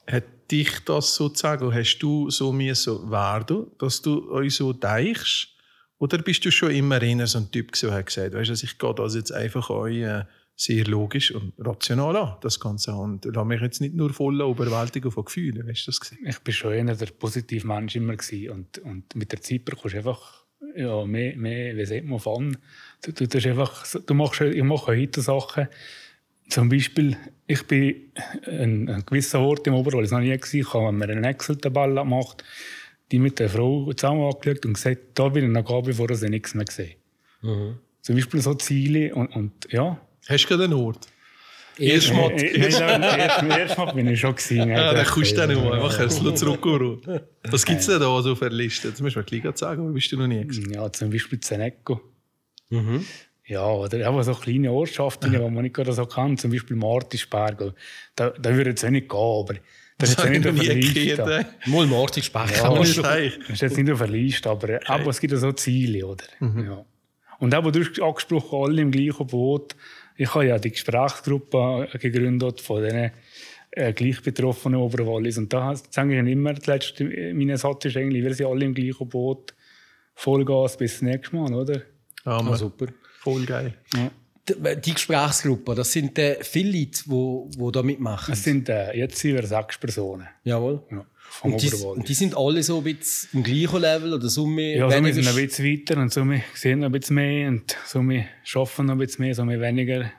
hat 0.07 0.25
dich 0.51 0.85
das 0.85 1.15
sozusagen, 1.15 1.75
hast 1.75 1.99
du 1.99 2.31
so 2.31 2.53
müssen 2.53 3.11
werden, 3.11 3.67
dass 3.79 4.03
du 4.03 4.31
euch 4.31 4.55
so 4.55 4.73
denkst? 4.73 5.49
Oder 5.99 6.19
bist 6.19 6.45
du 6.45 6.51
schon 6.51 6.71
immer 6.71 7.01
eher 7.01 7.27
so 7.27 7.39
ein 7.39 7.51
Typ 7.51 7.73
gewesen, 7.73 7.89
der 7.89 7.99
hat 7.99 8.07
gesagt, 8.07 8.35
weißt 8.35 8.51
du, 8.51 8.67
ich 8.67 8.79
gehe 8.79 8.95
das 8.95 9.15
jetzt 9.15 9.33
einfach 9.33 9.71
euch 9.71 10.03
äh, 10.03 10.25
sehr 10.55 10.85
logisch 10.87 11.33
und 11.33 11.53
rational 11.59 12.17
an, 12.17 12.37
das 12.41 12.61
Ganze. 12.61 12.93
Und 12.95 13.25
lasse 13.25 13.47
mich 13.47 13.61
jetzt 13.61 13.81
nicht 13.81 13.95
nur 13.95 14.13
voll 14.13 14.41
überwältigen 14.41 15.11
von 15.11 15.25
Gefühlen, 15.25 15.67
weißt 15.67 15.87
du 15.87 15.91
das 15.91 16.01
gesehen? 16.01 16.27
ich 16.27 16.39
bin 16.41 16.55
schon 16.55 16.73
eher 16.73 16.95
der 16.95 17.07
positive 17.07 17.67
Mensch 17.67 17.97
immer 17.97 18.17
gewesen. 18.17 18.51
Und, 18.51 18.79
und 18.79 19.15
mit 19.15 19.33
der 19.33 19.41
Zeit 19.41 19.65
bekommst 19.65 19.95
du 19.95 19.99
einfach 19.99 20.45
ja, 20.75 21.05
mehr, 21.05 21.37
mehr, 21.37 21.77
wie 21.77 21.85
sagt 21.85 22.05
man, 22.05 22.19
Fun. 22.19 22.57
Du, 23.03 23.13
du, 23.13 23.49
einfach, 23.49 23.87
du 24.07 24.15
machst, 24.15 24.41
ich 24.41 24.63
mache 24.63 24.93
heute 24.93 25.21
Sachen, 25.21 25.69
zum 26.49 26.69
Beispiel, 26.69 27.17
ich 27.47 27.63
bin 27.67 28.13
an 28.47 28.89
einem 28.89 29.07
gewissen 29.07 29.39
Ort 29.41 29.67
im 29.67 29.75
Oberwallis 29.75 30.11
noch 30.11 30.21
nie 30.21 30.31
gewesen, 30.37 30.61
ich 30.61 30.73
habe 30.75 30.93
mir 30.93 31.09
eine 31.09 31.29
Excel-Tabelle 31.29 31.95
gemacht, 32.03 32.43
die 33.13 33.19
mit 33.19 33.39
der 33.39 33.49
Frau 33.49 33.93
zusammen 33.93 34.23
angeschaut 34.33 34.65
und 34.67 34.75
gesagt, 34.75 34.99
da 35.15 35.33
will 35.35 35.45
ich 35.45 35.51
noch 35.51 35.65
gehen, 35.65 35.83
bevor 35.85 36.15
sie 36.15 36.29
nichts 36.29 36.55
mehr 36.55 36.67
sehe. 36.71 36.97
Zum 38.03 38.15
Beispiel 38.17 38.41
so 38.41 38.55
Ziele 38.55 39.15
und, 39.15 39.29
und 39.35 39.53
ja. 39.71 40.01
Hast 40.29 40.45
du 40.45 40.49
gerade 40.49 40.65
einen 40.65 40.73
Ort? 40.75 41.07
Erst 41.79 42.13
Mal- 42.15 42.31
Äh, 42.33 42.59
nein, 42.59 43.03
da- 43.03 43.17
erst, 43.17 43.43
erst 43.43 43.79
mal 43.79 43.93
bin 43.93 44.07
ich 44.09 44.19
schon 44.19 44.35
gewesen. 44.35 44.69
Ja, 44.71 44.95
dann 44.95 45.07
kommst 45.07 45.37
du 45.37 45.43
einfach 45.43 45.99
ein 46.01 46.09
bisschen 46.09 46.37
zurück. 46.37 46.67
Was 47.51 47.65
gibt 47.67 47.81
es 47.81 47.87
denn 47.87 48.01
da 48.01 48.23
so 48.23 48.35
für 48.35 48.49
Listen? 48.49 48.89
Jetzt 48.89 49.03
musst 49.03 49.15
du 49.15 49.21
mir 49.21 49.25
gleich 49.27 49.57
sagen, 49.59 49.87
wo 49.87 49.93
bist 49.93 50.11
du 50.11 50.17
noch 50.17 50.27
nie 50.27 50.41
gewesen? 50.43 50.73
Ja, 50.73 50.91
zum 50.91 51.11
Beispiel 51.11 51.39
Zeneco. 51.39 52.01
Ja, 53.47 53.71
oder 53.71 54.07
aber 54.09 54.25
so 54.25 54.35
kleine 54.35 54.73
Ortschaften, 54.73 55.31
die 55.31 55.39
man 55.39 55.55
nicht 55.63 55.75
gerade 55.75 55.93
so 55.93 56.05
kann. 56.07 56.37
Zum 56.37 56.51
Beispiel 56.51 56.77
Martisberg. 56.77 57.75
Da, 58.17 58.31
da 58.31 58.55
würde 58.55 58.71
es 58.71 58.85
auch 58.85 58.91
nicht 58.91 59.09
gehen, 59.09 59.19
aber 59.19 59.55
das 59.99 60.11
ist 60.11 60.19
jetzt 60.19 60.31
nicht 60.31 60.47
auf 60.49 60.57
der. 60.59 60.75
Liste. 60.75 61.47
Mal 61.67 61.87
Martin 61.87 62.23
Speck. 62.23 62.51
Ja, 62.51 62.63
kann 62.63 62.71
man 62.73 62.81
das 62.81 62.91
ist 62.91 63.05
eigentlich- 63.05 63.39
Das 63.41 63.51
ist 63.51 63.61
jetzt 63.63 63.77
nicht 63.79 63.91
auf 63.93 63.99
der 63.99 64.09
Liste, 64.09 64.51
aber, 64.51 64.81
aber 64.87 65.11
es 65.11 65.21
gibt 65.21 65.33
ja 65.33 65.39
so 65.39 65.53
Ziele, 65.53 66.07
oder? 66.07 66.25
Ja. 66.41 66.85
Und 67.39 67.55
auch, 67.55 67.71
du 67.71 67.81
hast 67.85 68.01
angesprochen, 68.03 68.59
alle 68.65 68.83
im 68.83 68.91
gleichen 68.91 69.27
Boot. 69.27 69.77
Ich 70.17 70.35
habe 70.35 70.47
ja 70.47 70.59
die 70.59 70.71
Gesprächsgruppe 70.71 71.89
gegründet 72.01 72.61
von 72.61 72.83
den 72.83 73.11
äh, 73.73 73.93
gleich 73.93 74.23
betroffenen 74.23 74.81
Oberwallis. 74.81 75.37
Und 75.39 75.53
da 75.53 75.75
sage 75.91 76.19
ich 76.21 76.27
immer, 76.33 76.55
das 76.55 76.67
letzte, 76.67 77.05
mein 77.35 77.57
Satz 77.57 77.85
ist 77.85 77.97
eigentlich, 77.97 78.25
wir 78.25 78.35
sind 78.35 78.47
alle 78.47 78.65
im 78.65 78.75
gleichen 78.75 79.09
Boot. 79.09 79.55
Vollgas 80.15 80.79
bis 80.79 80.99
zum 80.99 81.09
nächsten 81.09 81.37
Mal, 81.37 81.53
oder? 81.55 81.83
Ja. 82.25 82.39
Ah, 82.39 82.57
super. 82.57 82.87
Voll 83.27 83.45
geil. 83.47 83.75
Die- 84.49 84.81
Die 84.81 84.95
Gesprächsgruppe, 84.95 85.75
das 85.75 85.91
sind 85.91 86.17
äh, 86.21 86.39
viele 86.43 86.79
Leute, 86.79 87.03
die, 87.05 87.59
die 87.59 87.73
da 87.73 87.83
mitmachen. 87.83 88.33
Es 88.33 88.45
sind, 88.45 88.69
äh, 88.69 88.93
jetzt 88.97 89.19
sind 89.19 89.35
wir 89.35 89.45
sechs 89.45 89.77
Personen. 89.79 90.29
Jawohl. 90.45 90.83
Ja, 90.93 91.05
vom 91.31 91.53
Und 91.55 91.63
die, 91.63 91.75
und 91.75 92.09
die 92.09 92.15
sind 92.15 92.37
alle 92.37 92.63
so 92.63 92.79
ein 92.79 92.85
bisschen 92.85 93.29
im 93.33 93.43
gleichen 93.43 93.81
Level 93.81 94.15
oder 94.15 94.29
mehr? 94.47 94.77
Ja, 94.77 94.89
weniger 94.91 95.15
sind 95.15 95.27
ein 95.27 95.35
bisschen 95.47 95.65
weiter 95.67 96.01
und 96.01 96.13
wir 96.31 96.43
sehen 96.55 96.79
noch 96.79 96.87
ein 96.87 96.93
bisschen 96.93 97.17
mehr 97.17 97.49
und 97.49 97.77
arbeiten 98.55 98.87
noch 98.87 98.95
ein 98.95 98.99
bisschen 98.99 99.25
mehr, 99.25 99.35
so 99.35 99.45
wir 99.45 99.61
weniger. 99.61 100.13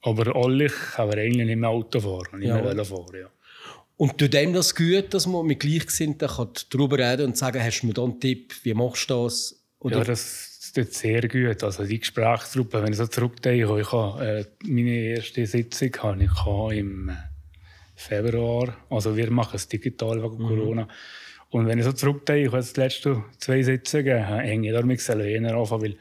Aber 0.00 0.34
alle 0.34 0.68
können 0.68 1.12
wir 1.12 1.18
eigentlich 1.18 1.46
nicht 1.46 1.58
mehr 1.58 1.68
Auto 1.68 2.00
fahren 2.00 2.28
und 2.32 2.38
nicht 2.38 2.48
mehr 2.50 2.62
Ja. 2.64 2.70
Velo 2.70 2.84
fahren. 2.84 3.20
Ja. 3.20 3.30
Und 3.98 4.16
tut 4.16 4.32
dem 4.32 4.54
das 4.54 4.74
gut, 4.74 5.12
dass 5.12 5.26
man 5.26 5.44
mit 5.44 5.60
Gleichgesinnten 5.60 6.26
kann 6.28 6.48
darüber 6.70 6.96
reden 6.98 7.26
und 7.26 7.36
sagen, 7.36 7.62
hast 7.62 7.82
du 7.82 7.88
mir 7.88 7.92
da 7.92 8.04
einen 8.04 8.18
Tipp, 8.18 8.54
wie 8.62 8.72
machst 8.72 9.10
du 9.10 9.24
das? 9.24 9.62
Oder 9.80 9.98
ja, 9.98 10.04
das 10.04 10.47
tut 10.72 10.92
sehr 10.92 11.28
gut. 11.28 11.62
Also 11.62 11.84
die 11.84 11.98
Gesprächsgruppe, 11.98 12.82
wenn 12.82 12.92
ich 12.92 12.98
so 12.98 13.06
zurückdenke, 13.06 13.80
ich 13.80 13.92
habe, 13.92 14.26
äh, 14.26 14.44
meine 14.66 14.90
erste 14.90 15.46
Sitzung 15.46 15.90
hatte 16.02 16.24
ich 16.24 16.78
im 16.78 17.08
äh, 17.08 17.14
Februar. 17.94 18.76
Also 18.90 19.16
wir 19.16 19.30
machen 19.30 19.56
es 19.56 19.68
digital 19.68 20.22
wegen 20.22 20.38
Corona. 20.38 20.88
Und 21.50 21.66
wenn 21.66 21.78
ich 21.78 21.84
so 21.84 21.92
zurückdenke, 21.92 22.42
ich 22.42 22.48
habe 22.48 22.58
jetzt 22.58 22.76
die 22.76 22.80
letzten 22.80 23.24
zwei 23.38 23.62
Sitzungen 23.62 24.06
äh, 24.06 24.50
enge 24.50 24.72
da 24.72 24.82
mit 24.82 25.00
Selena 25.00 25.56
anfangen, 25.56 25.82
weil 25.82 25.96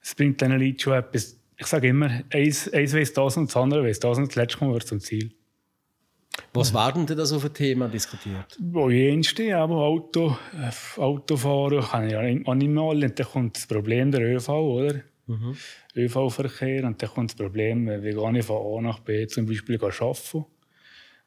es 0.00 0.14
bringt 0.14 0.40
diesen 0.40 0.58
Leuten 0.58 0.78
schon 0.78 0.94
etwas. 0.94 1.38
Ich 1.56 1.66
sage 1.66 1.88
immer, 1.88 2.22
eins, 2.32 2.72
eins 2.72 2.94
weiss 2.94 3.12
das 3.12 3.36
und 3.36 3.48
das 3.48 3.56
andere 3.56 3.84
weiss 3.84 4.00
das 4.00 4.18
und 4.18 4.28
das 4.28 4.36
letzte 4.36 4.58
kommen 4.58 4.74
wir 4.74 4.80
zum 4.80 5.00
Ziel. 5.00 5.32
Was 6.54 6.74
werden 6.74 7.06
denn 7.06 7.16
da 7.16 7.26
so 7.26 7.38
für 7.38 7.52
Themen 7.52 7.90
diskutiert? 7.90 8.58
Wo 8.60 8.90
jenste, 8.90 9.56
aber 9.56 9.76
Auto, 9.76 10.36
äh, 10.54 11.00
Autofahren 11.00 11.80
kann 11.82 12.06
ich 12.06 12.12
ja 12.12 12.22
nicht 12.22 12.46
auch 12.46 12.54
nicht 12.54 12.68
mehr 12.68 12.82
alle. 12.82 13.06
Und 13.06 13.18
dann 13.18 13.26
kommt 13.26 13.56
das 13.56 13.66
Problem 13.66 14.10
der 14.10 14.20
ÖV, 14.22 14.48
oder? 14.48 15.00
ÖV-Verkehr. 15.96 16.84
Und 16.84 17.02
dann 17.02 17.10
kommt 17.10 17.30
das 17.30 17.36
Problem, 17.36 17.88
äh, 17.88 18.02
wie 18.02 18.12
gehe 18.12 18.38
ich 18.38 18.44
von 18.44 18.78
A 18.78 18.82
nach 18.82 19.00
B 19.00 19.26
zum 19.26 19.46
Beispiel 19.46 19.78
arbeiten, 19.82 20.44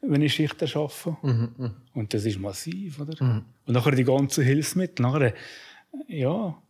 wenn 0.02 0.22
ich 0.22 0.34
Schichten 0.34 0.70
arbeite. 0.74 1.18
Und 1.94 2.13
das 2.13 2.26
ist 2.26 2.39
massiv, 2.39 3.00
oder? 3.00 3.20
Und 3.65 3.74
nachher 3.74 3.91
die 3.91 4.04
ganzen 4.04 4.44
Hilfsmittel. 4.44 5.04
Nachher, 5.04 5.22
äh, 5.28 5.34
ja, 6.08 6.62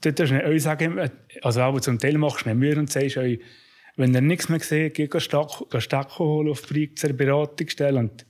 dort 0.00 0.20
ist 0.20 0.30
nicht 0.30 0.44
euch 0.44 0.62
sagen, 0.62 1.10
also 1.42 1.62
auch 1.62 1.80
zum 1.80 1.98
Teil 1.98 2.16
machst 2.18 2.44
du 2.44 2.48
mir 2.48 2.54
Mühe 2.54 2.78
und 2.78 2.90
sagst 2.90 3.16
euch, 3.18 3.40
wenn 3.96 4.14
ihr 4.14 4.20
nichts 4.20 4.48
mehr 4.48 4.60
seht, 4.60 4.94
geht 4.94 5.22
Stecken 5.22 6.18
holen 6.18 6.50
auf 6.50 6.62
die 6.62 6.74
Brixer 6.74 7.12
Beratungsstelle 7.12 7.98
und 7.98 8.26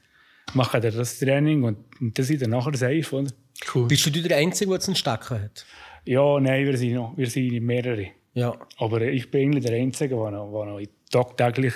machen 0.54 0.80
dir 0.80 0.92
das 0.92 1.18
Training 1.18 1.64
und, 1.64 1.78
und 2.00 2.18
dann 2.18 2.24
seid 2.24 2.40
ihr 2.40 2.48
nachher 2.48 2.76
safe, 2.76 3.16
oder? 3.16 3.30
Cool. 3.74 3.88
Bist 3.88 4.06
du 4.06 4.10
der 4.10 4.36
Einzige, 4.36 4.70
der 4.70 4.86
einen 4.86 4.96
Stecker 4.96 5.42
hat? 5.42 5.66
Ja, 6.04 6.38
nein, 6.38 6.64
wir 6.66 6.76
sind 6.76 6.94
noch, 6.94 7.16
wir 7.16 7.28
sind 7.28 7.60
mehrere. 7.62 8.08
Ja. 8.34 8.54
Aber 8.78 9.00
ich 9.02 9.30
bin 9.30 9.48
eigentlich 9.48 9.64
der 9.64 9.76
Einzige, 9.76 10.14
der 10.14 10.30
noch, 10.30 10.52
der 10.52 10.66
noch 10.66 10.80
tagtäglich 11.10 11.74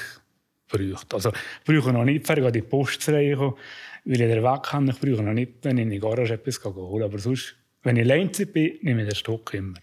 braucht. 0.68 1.12
Also 1.14 1.30
ich 1.30 1.64
brauche 1.64 1.92
noch 1.92 2.04
nicht, 2.04 2.28
wenn 2.28 2.38
ich 2.38 2.44
an 2.44 2.52
die 2.52 2.62
Post 2.62 3.02
zu 3.02 3.12
kommen, 3.12 3.54
weil 4.04 4.20
ich 4.20 4.28
den 4.28 4.42
Weg 4.42 4.62
kann. 4.62 4.88
Ich 4.88 5.00
brauche 5.00 5.22
noch 5.22 5.32
nicht, 5.32 5.52
wenn 5.62 5.78
ich 5.78 5.82
in 5.82 5.90
die 5.90 5.98
Garage 5.98 6.34
etwas 6.34 6.62
holen 6.64 7.02
Aber 7.02 7.18
sonst, 7.18 7.56
wenn 7.82 7.96
ich 7.96 8.04
allein 8.04 8.30
bin, 8.30 8.78
nehme 8.82 9.02
ich 9.02 9.08
den 9.08 9.16
Stock 9.16 9.52
immer. 9.54 9.74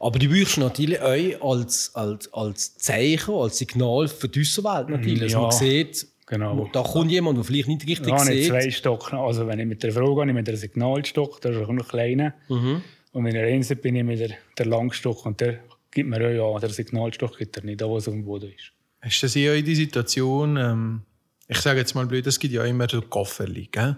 Aber 0.00 0.18
die 0.18 0.28
brauchst 0.28 0.56
du 0.56 0.60
natürlich 0.60 1.00
auch 1.00 1.50
als, 1.52 1.94
als, 1.94 2.32
als 2.32 2.76
Zeichen, 2.76 3.34
als 3.34 3.58
Signal 3.58 4.08
für 4.08 4.28
die 4.28 4.40
Außenwelt 4.40 4.88
natürlich. 4.90 5.20
Dass 5.20 5.32
Ja, 5.32 5.40
man 5.40 5.50
sieht, 5.52 6.06
genau. 6.26 6.68
da 6.72 6.82
kommt 6.82 7.10
jemand, 7.10 7.38
der 7.38 7.44
vielleicht 7.44 7.68
nicht 7.68 7.86
richtig 7.86 8.08
Ja, 8.08 8.18
sieht. 8.18 8.46
zwei 8.48 8.70
Stock. 8.70 9.12
Also 9.12 9.46
wenn 9.46 9.58
ich 9.60 9.66
mit 9.66 9.82
der 9.82 9.92
Frau 9.92 10.14
gehe, 10.14 10.38
ich 10.38 10.44
den 10.44 10.56
Signalstock, 10.56 11.40
der 11.40 11.52
ist 11.52 11.58
auch 11.68 11.72
noch 11.72 11.88
kleiner. 11.88 12.34
Mhm. 12.48 12.82
Und 13.12 13.24
wenn 13.24 13.34
ich 13.34 13.40
allein 13.42 13.80
bin, 13.82 14.08
ich 14.10 14.18
den, 14.18 14.34
den 14.58 14.68
Langstock 14.68 15.24
und 15.26 15.40
der 15.40 15.60
gibt 15.90 16.08
mir 16.10 16.16
auch 16.42 16.54
ja, 16.54 16.58
der 16.60 16.70
Signalstock 16.70 17.38
gibt 17.38 17.56
er 17.56 17.64
nicht, 17.64 17.80
da 17.80 17.88
wo 17.88 17.96
es 17.96 18.08
auf 18.08 18.14
dem 18.14 18.24
Boden 18.24 18.50
ist. 18.50 18.72
Hast 19.00 19.22
du 19.22 19.26
das 19.26 19.36
eher 19.36 19.54
in 19.54 19.64
die 19.64 19.74
Situation, 19.76 20.56
ähm, 20.56 21.02
ich 21.46 21.58
sage 21.58 21.78
jetzt 21.78 21.94
mal 21.94 22.06
blöd, 22.06 22.26
es 22.26 22.38
gibt 22.40 22.52
ja 22.54 22.64
immer 22.64 22.88
so 22.88 23.00
Kofferli, 23.00 23.68
gell? 23.70 23.96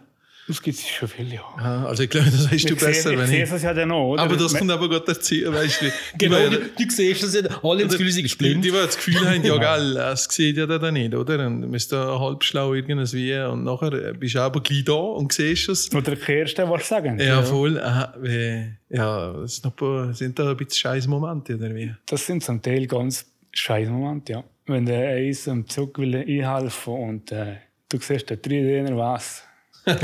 Das 0.49 0.63
gibt 0.63 0.79
es 0.79 0.87
schon 0.87 1.09
viel, 1.09 1.33
ja. 1.33 1.41
Ja, 1.59 1.87
also 1.87 2.05
ich 2.05 2.11
glaube, 2.11 2.31
das 2.31 2.51
weißt 2.53 2.71
du 2.71 2.75
Ich 2.75 2.79
besser, 2.81 3.09
sehe, 3.11 3.19
wenn 3.19 3.25
ich 3.25 3.31
sehe 3.31 3.45
ich... 3.45 3.51
es 3.51 3.63
ja 3.63 3.75
dann 3.75 3.91
auch, 3.91 4.11
oder? 4.13 4.23
Aber 4.23 4.37
das 4.37 4.55
kommt 4.55 4.71
aber 4.71 4.89
gerade 4.89 5.05
dazu, 5.07 5.35
weißt 5.35 5.83
du. 5.83 5.87
Genau, 6.19 6.37
die- 6.49 6.57
du, 6.57 6.85
du 6.85 6.91
siehst 6.91 7.23
das 7.25 7.35
ja. 7.35 7.43
Alle 7.65 7.83
das 7.83 7.93
Gefühl, 7.93 8.07
sie 8.07 8.13
sind 8.13 8.17
Die, 8.19 8.23
gesplint. 8.23 8.65
die, 8.65 8.71
die 8.71 8.77
das 8.77 8.97
Gefühl 8.97 9.29
haben, 9.29 9.45
ja, 9.45 9.57
gell, 9.77 9.97
es 9.97 10.25
sieht 10.31 10.57
ja 10.57 10.67
da 10.67 10.93
nicht, 10.93 11.15
oder? 11.17 11.45
Und 11.49 11.63
du 11.63 11.69
bist 11.69 11.91
da 11.91 12.21
halb 12.21 12.45
schlau 12.45 12.75
irgendwie 12.75 13.35
und 13.45 13.65
nachher 13.65 14.15
bist 14.15 14.37
du 14.37 14.41
aber 14.41 14.61
gleich 14.61 14.85
da 14.85 14.93
und 14.93 15.33
siehst 15.33 15.69
es. 15.69 15.93
Oder 15.93 16.15
der 16.15 16.29
Erste, 16.29 16.71
was 16.71 16.89
sagen. 16.89 17.19
Ja, 17.19 17.43
voll. 17.43 17.81
Aha, 17.81 18.15
wie, 18.21 18.67
ja, 18.91 19.33
das 19.33 19.61
ein 19.65 19.73
paar, 19.73 20.15
sind 20.15 20.39
da 20.39 20.51
ein 20.51 20.57
bisschen 20.57 20.79
scheiß 20.79 21.07
Momente, 21.09 21.57
oder 21.57 21.75
wie? 21.75 21.93
Das 22.07 22.25
sind 22.25 22.45
zum 22.45 22.63
Teil 22.63 22.87
ganz 22.87 23.27
scheiß 23.53 23.89
Momente, 23.89 24.33
ja. 24.35 24.45
Wenn 24.67 24.87
der 24.87 25.09
eins 25.17 25.49
am 25.49 25.69
Zug 25.69 25.99
will 25.99 26.15
einhelfen 26.15 26.93
und 26.95 27.33
äh, 27.33 27.57
du 27.89 27.99
siehst, 27.99 28.31
der 28.31 28.41
Trainer 28.41 28.97
was. 28.97 29.43
Mit 29.87 30.01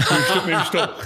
dem 0.54 0.64
Stock. 0.64 0.96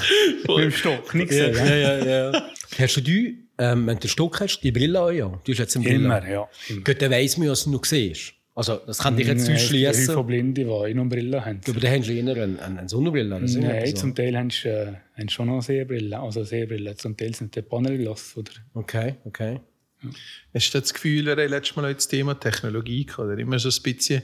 mit 0.48 0.64
dem 0.64 0.70
Stock, 0.70 1.14
nicht 1.14 1.32
Ja, 1.32 1.48
gesehen. 1.48 1.66
ja, 1.66 1.98
ja, 1.98 2.30
ja. 2.32 2.42
Hast 2.78 2.96
du 2.96 3.00
die, 3.00 3.48
ähm, 3.58 3.86
wenn 3.86 3.96
du 3.96 4.00
den 4.00 4.08
Stock 4.10 4.40
hast, 4.40 4.60
die 4.60 4.70
Brille 4.72 5.00
auch, 5.00 5.10
ja? 5.10 5.28
Du 5.44 5.52
hast 5.52 5.58
jetzt 5.58 5.76
eine 5.76 5.84
Brille. 5.84 5.96
Immer, 6.04 6.28
ja. 6.28 6.48
Immer. 6.68 6.80
Gut, 6.84 7.00
dann 7.00 7.10
weiss 7.10 7.36
man 7.38 7.46
ja, 7.46 7.52
was 7.52 7.64
du 7.64 7.70
noch 7.70 7.84
siehst. 7.84 8.34
Also, 8.54 8.76
das 8.86 8.98
kann 8.98 9.16
dich 9.18 9.26
jetzt 9.26 9.50
ausschließen. 9.50 9.90
Es 9.90 9.98
gibt 10.06 10.12
von 10.12 10.26
Blinden, 10.26 10.54
die 10.54 10.66
auch 10.66 10.88
noch 10.88 11.04
Brille 11.06 11.44
haben. 11.44 11.60
Aber 11.68 11.78
dann 11.80 11.90
hast 11.98 12.08
du 12.08 12.12
eher 12.14 12.20
eine, 12.22 12.42
eine, 12.42 12.78
eine 12.78 12.88
Sonnenbrille. 12.88 13.36
Oder. 13.36 13.46
Nein, 13.46 13.86
so. 13.88 13.96
zum 13.96 14.14
Teil 14.14 14.36
haben 14.36 14.48
sie, 14.48 14.68
äh, 14.68 14.94
schon 15.28 15.48
noch 15.48 15.60
Sehbrille. 15.60 16.18
Also 16.18 16.42
Sehbrille. 16.42 16.94
Zum 16.96 17.16
Teil 17.16 17.34
sind 17.34 17.54
die 17.54 17.60
Panelglas. 17.60 18.34
Oder? 18.34 18.52
Okay, 18.72 19.16
okay. 19.24 19.60
Hast 20.54 20.72
du 20.74 20.80
das 20.80 20.94
Gefühl, 20.94 21.26
wir 21.26 21.32
haben 21.32 21.50
letztes 21.50 21.76
Mal 21.76 21.90
auch 21.90 21.94
das 21.94 22.08
Thema 22.08 22.34
Technologie 22.38 23.04
gehabt, 23.04 23.20
oder? 23.28 23.38
Immer 23.38 23.58
so 23.58 23.68
ein 23.68 23.82
bisschen, 23.82 24.22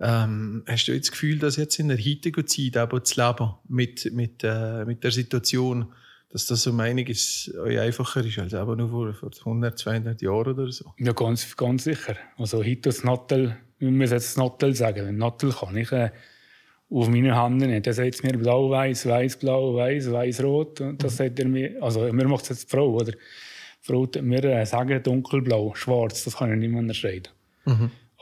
ähm, 0.00 0.64
hast 0.66 0.88
du 0.88 0.92
jetzt 0.92 1.08
das 1.08 1.12
Gefühl, 1.12 1.38
dass 1.38 1.56
jetzt 1.56 1.78
in 1.78 1.88
der 1.88 1.98
heutigen 1.98 2.46
Zeit 2.46 2.76
aber 2.76 3.00
das 3.00 3.16
Leben 3.16 3.54
mit, 3.68 4.12
mit, 4.12 4.42
äh, 4.42 4.84
mit 4.84 5.04
der 5.04 5.12
Situation, 5.12 5.92
dass 6.30 6.46
das 6.46 6.66
um 6.66 6.80
einiges 6.80 7.54
euch 7.62 7.78
einfacher 7.78 8.24
ist 8.24 8.38
als 8.38 8.54
aber 8.54 8.74
nur 8.74 8.88
vor, 8.88 9.14
vor 9.14 9.30
100, 9.46 9.78
200 9.78 10.22
Jahren 10.22 10.52
oder 10.52 10.72
so? 10.72 10.92
Ja, 10.98 11.12
ganz, 11.12 11.56
ganz 11.56 11.84
sicher. 11.84 12.16
Also 12.36 12.58
heute 12.58 12.82
das 12.82 13.04
Nattel, 13.04 13.56
wir 13.78 13.90
müssen 13.90 14.14
jetzt 14.14 14.30
das 14.30 14.36
Nattel 14.36 14.74
sagen. 14.74 15.06
Ein 15.06 15.18
Nattel 15.18 15.52
kann 15.52 15.76
ich 15.76 15.92
äh, 15.92 16.10
auf 16.90 17.08
meine 17.08 17.36
Hand 17.36 17.58
nicht. 17.58 17.86
Der 17.86 17.94
sagt 17.94 18.24
mir 18.24 18.36
blau, 18.36 18.70
weiß, 18.70 19.06
weiß, 19.06 19.36
blau, 19.38 19.76
weiß, 19.76 20.10
weiß, 20.10 20.42
rot. 20.42 20.80
Und 20.80 21.04
das 21.04 21.18
sagt 21.18 21.38
er 21.38 21.46
mir, 21.46 21.80
also 21.80 22.12
mir 22.12 22.26
macht 22.26 22.42
es 22.42 22.48
jetzt 22.50 22.64
die 22.64 22.76
Frau, 22.76 22.94
oder? 22.94 23.12
Die 23.12 23.18
Frau 23.80 24.08
mir 24.20 24.44
äh, 24.44 24.66
sagen 24.66 25.00
dunkelblau, 25.02 25.74
schwarz, 25.76 26.24
das 26.24 26.36
kann 26.38 26.52
ich 26.52 26.58
nicht 26.58 26.70
mehr 26.70 26.80
unterscheiden. 26.80 27.28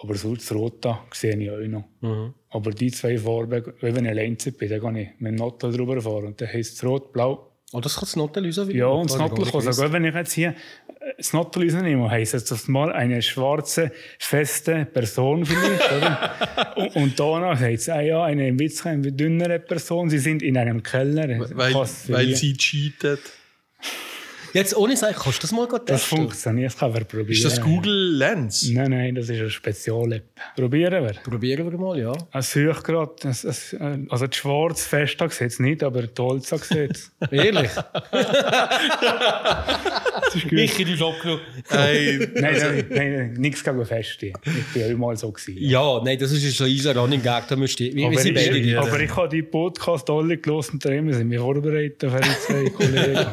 Aber 0.03 0.15
so 0.17 0.35
das 0.35 0.53
Rot 0.53 0.85
da 0.85 1.05
sehe 1.13 1.37
ich 1.39 1.49
auch 1.51 1.59
noch. 1.69 2.33
Aber 2.51 2.71
die 2.73 2.91
zwei 2.91 3.17
Farben, 3.19 3.65
wenn 3.81 4.05
ich 4.05 4.11
allein 4.11 4.37
bin, 4.37 4.69
dann 4.69 4.81
kann 4.81 4.97
ich 4.97 5.09
mit 5.21 5.33
dem 5.33 5.37
Nattel 5.37 5.73
drüber 5.73 6.01
fahren. 6.03 6.27
Und 6.27 6.41
dann 6.41 6.49
heisst 6.53 6.75
es 6.75 6.85
rot, 6.85 7.13
blau, 7.13 7.49
Oh, 7.75 7.81
das 7.81 7.95
kann 7.95 8.03
das 8.03 8.17
Nottel 8.17 8.43
lösen? 8.43 8.71
ja, 8.71 8.87
und 8.87 9.09
das 9.09 9.17
Oh, 9.17 9.23
Nattel 9.23 9.47
kann 9.47 9.61
sogar, 9.63 9.93
wenn 9.95 10.05
ich 10.05 10.15
jetzt 10.15 10.33
hier 10.33 10.51
äh, 10.51 10.55
das 11.17 11.33
Nattel 11.33 11.65
nehme, 11.83 12.11
heisst 12.11 12.35
es 12.35 12.45
das 12.45 12.69
mal 12.69 12.93
eine 12.93 13.23
schwarze, 13.23 13.93
feste 14.19 14.85
Person 14.85 15.47
vielleicht, 15.47 15.91
oder? 15.97 16.75
und, 16.77 16.97
und 16.97 17.19
danach 17.19 17.59
heißt 17.59 17.85
es, 17.85 17.89
ah 17.89 18.03
ja, 18.03 18.25
eine 18.25 18.45
ein 18.45 18.59
bisschen 18.59 19.17
dünnere 19.17 19.59
Person, 19.59 20.11
sie 20.11 20.19
sind 20.19 20.43
in 20.43 20.59
einem 20.59 20.83
Keller. 20.83 21.29
Weil, 21.55 21.75
weil 21.75 22.35
sie 22.37 22.53
cheatet. 22.59 23.21
Jetzt 24.53 24.77
ohne 24.77 24.97
Sagen, 24.97 25.15
kannst 25.19 25.39
du 25.39 25.43
das 25.43 25.53
mal 25.53 25.67
gut 25.67 25.89
Das 25.89 26.01
testen? 26.03 26.19
funktioniert, 26.19 26.73
das 26.73 26.79
kann 26.79 26.93
man 26.93 27.05
probieren. 27.07 27.31
Ist 27.31 27.45
das 27.45 27.61
Google 27.61 28.17
Lens? 28.19 28.69
Nein, 28.71 28.91
nein, 28.91 29.15
das 29.15 29.29
ist 29.29 29.41
eine 29.41 29.49
Spezial-App. 29.51 30.25
Probieren 30.57 31.05
wir. 31.05 31.13
Probieren 31.23 31.71
wir 31.71 31.79
mal, 31.79 31.99
ja. 31.99 32.13
Es 32.33 32.53
sucht 32.53 32.85
gerade, 32.85 33.13
es- 33.29 33.45
es- 33.45 33.77
also 34.09 34.27
die 34.27 34.37
schwarze 34.37 34.89
Festa 34.89 35.29
sieht 35.31 35.49
es 35.53 35.59
nicht, 35.59 35.83
aber 35.83 36.03
die 36.03 36.21
Holza 36.23 36.59
sieht 36.59 36.91
es. 36.97 37.11
Ehrlich? 37.31 37.71
Das 40.23 40.35
ist 40.35 40.43
gut. 40.45 40.53
ich 40.59 40.79
in 40.81 40.87
die 40.87 40.95
Job 40.95 41.15
genommen. 41.21 41.41
Hey, 41.69 42.29
Nein, 42.35 42.55
nein, 42.59 42.85
nein, 42.91 43.13
nein, 43.17 43.33
nichts 43.35 43.65
gegen 43.65 43.85
Feste. 43.87 44.27
Ich 44.27 44.33
bin 44.73 44.83
ja 44.83 44.87
immer 44.89 45.17
so 45.17 45.31
gewesen. 45.31 45.57
Ja, 45.59 46.01
nein, 46.05 46.19
das 46.19 46.31
ist 46.33 46.57
schon 46.57 46.67
unser 46.69 46.95
Running 46.97 47.23
Gag, 47.23 47.49
da 47.49 47.57
müsst 47.57 47.81
ihr, 47.81 48.07
Aber 48.07 48.19
sind 48.19 48.35
beide 48.35 48.59
ich, 48.59 48.77
aber 48.79 49.01
ich 49.01 49.15
habe 49.17 49.29
die 49.29 49.43
Podcast 49.43 50.09
alle 50.11 50.37
gelesen 50.39 50.73
und 50.75 50.85
darum 50.85 51.13
sind 51.13 51.31
wir 51.31 51.41
vorbereitet 51.41 52.11
für 52.11 52.21
die 52.21 52.39
zwei 52.47 52.71
Kollegen. 52.77 53.27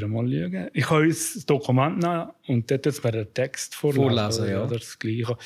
Wir 0.00 0.08
mal 0.08 0.28
schauen. 0.28 0.70
Ich 0.72 0.90
habe 0.90 1.02
uns 1.02 1.34
das 1.34 1.46
Dokument 1.46 1.98
nehmen 1.98 2.28
und 2.46 2.70
dort 2.70 2.86
jetzt 2.86 3.02
mir 3.04 3.12
den 3.12 3.34
Text 3.34 3.74
vorlesen. 3.74 4.02
Vorlesen, 4.02 4.48
ja. 4.48 4.64
Oder 4.64 4.78
das 4.78 4.98
Gleiche. 4.98 5.36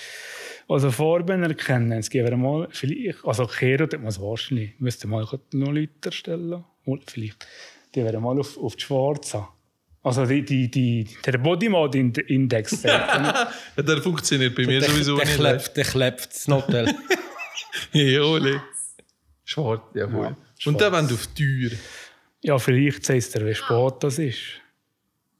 Also 0.69 0.91
Farben 0.91 1.43
erkennen, 1.43 1.93
es 1.93 2.11
geben 2.11 2.29
wir 2.29 2.37
mal, 2.37 2.69
vielleicht, 2.71 3.25
also 3.25 3.47
Kero, 3.47 3.87
das 3.87 4.01
muss 4.01 4.21
wahrscheinlich, 4.21 4.73
müsste 4.79 5.09
mal 5.09 5.23
noch 5.23 5.38
Leute 5.73 5.91
erstellen. 6.05 6.65
Oder 6.85 7.03
vielleicht, 7.07 7.47
die 7.95 8.05
werden 8.05 8.23
mal 8.23 8.38
auf, 8.38 8.57
auf 8.59 8.77
die 8.77 8.83
Schwarze. 8.83 9.47
Also 10.05 10.27
die, 10.27 10.45
die, 10.45 10.69
die, 10.69 11.09
der 11.25 11.38
Body 11.38 11.69
Mode 11.69 11.99
Index. 11.99 12.83
Ja, 12.83 13.53
der 13.77 14.03
funktioniert 14.03 14.55
bei 14.55 14.67
mir 14.67 14.81
der, 14.81 14.91
sowieso 14.91 15.17
der 15.17 15.27
nicht. 15.27 15.38
klebt, 15.38 15.77
der 15.77 15.85
klebt 15.85 16.27
das 16.27 16.49
Nottel. 16.49 16.95
Ja. 17.93 18.62
Schwarz, 19.45 19.83
ja, 19.95 20.09
voll. 20.09 20.37
Und 20.65 20.81
dann, 20.81 20.93
wenn 20.93 21.09
du 21.09 21.15
auf 21.15 21.27
die 21.29 21.69
Tür. 21.69 21.71
Ja, 22.43 22.59
vielleicht 22.59 23.05
sagt 23.05 23.37
er, 23.37 23.47
wie 23.47 23.55
spät 23.55 23.95
das 24.01 24.19
ist. 24.19 24.41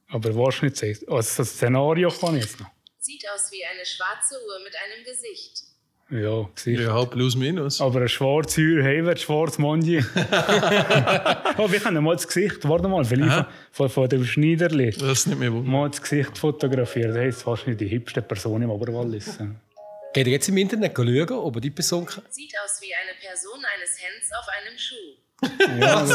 Aber 0.09 0.35
wahrscheinlich 0.37 0.79
sagt 0.79 1.09
also 1.09 1.43
das 1.43 1.49
Szenario 1.49 2.11
kann 2.11 2.37
ich 2.37 2.45
jetzt 2.45 2.61
noch. 2.61 2.71
Sieht 2.99 3.25
aus 3.35 3.51
wie 3.51 3.65
eine 3.65 3.85
schwarze 3.85 4.35
Uhr 4.35 4.63
mit 4.63 4.75
einem 4.77 5.05
Gesicht. 5.05 5.65
Ja, 6.11 6.49
Gesicht. 6.55 6.81
Ja, 6.81 7.05
plus 7.07 7.35
minus. 7.35 7.81
Aber 7.81 8.03
ein 8.03 8.09
schwarzer 8.09 8.61
Uhr, 8.61 8.83
hey, 8.83 9.05
wer 9.05 9.17
schwarz 9.17 9.59
Mondi. 9.59 9.99
oh, 11.59 11.73
wir 11.73 11.81
können 11.81 12.05
mal 12.05 12.15
das 12.15 12.29
Gesicht, 12.29 12.69
warte 12.69 12.87
mal, 12.87 13.05
vielleicht 13.05 13.47
von, 13.73 13.89
von 13.89 14.09
dem 14.09 14.25
Schneiderli. 14.25 14.91
Das 14.91 15.21
ist 15.21 15.27
nicht 15.27 15.39
mehr 15.39 15.53
wohl. 15.53 15.63
Mal 15.63 15.89
das 15.89 16.03
Gesicht 16.03 16.37
fotografieren. 16.37 17.15
Das 17.15 17.37
ist 17.37 17.47
wahrscheinlich 17.47 17.79
die 17.79 17.91
hübschste 17.91 18.21
Person 18.21 18.61
im 18.63 18.71
Oberwallis. 18.71 19.39
Geht 20.13 20.27
ihr 20.27 20.33
jetzt 20.35 20.49
im 20.49 20.59
Internet 20.59 20.95
schauen, 20.95 21.33
ob 21.33 21.57
ihr 21.57 21.61
die 21.63 21.71
Person 21.71 22.05
kann? 22.05 22.23
Sieht 22.29 22.53
aus 22.63 22.81
wie 22.83 22.95
eine 22.95 23.19
Person 23.19 23.65
eines 23.65 23.99
Hens 23.99 24.31
auf 24.39 24.47
einem 24.49 24.79
Schuh. 24.79 25.17
Ja, 25.79 25.97
also, 25.99 26.15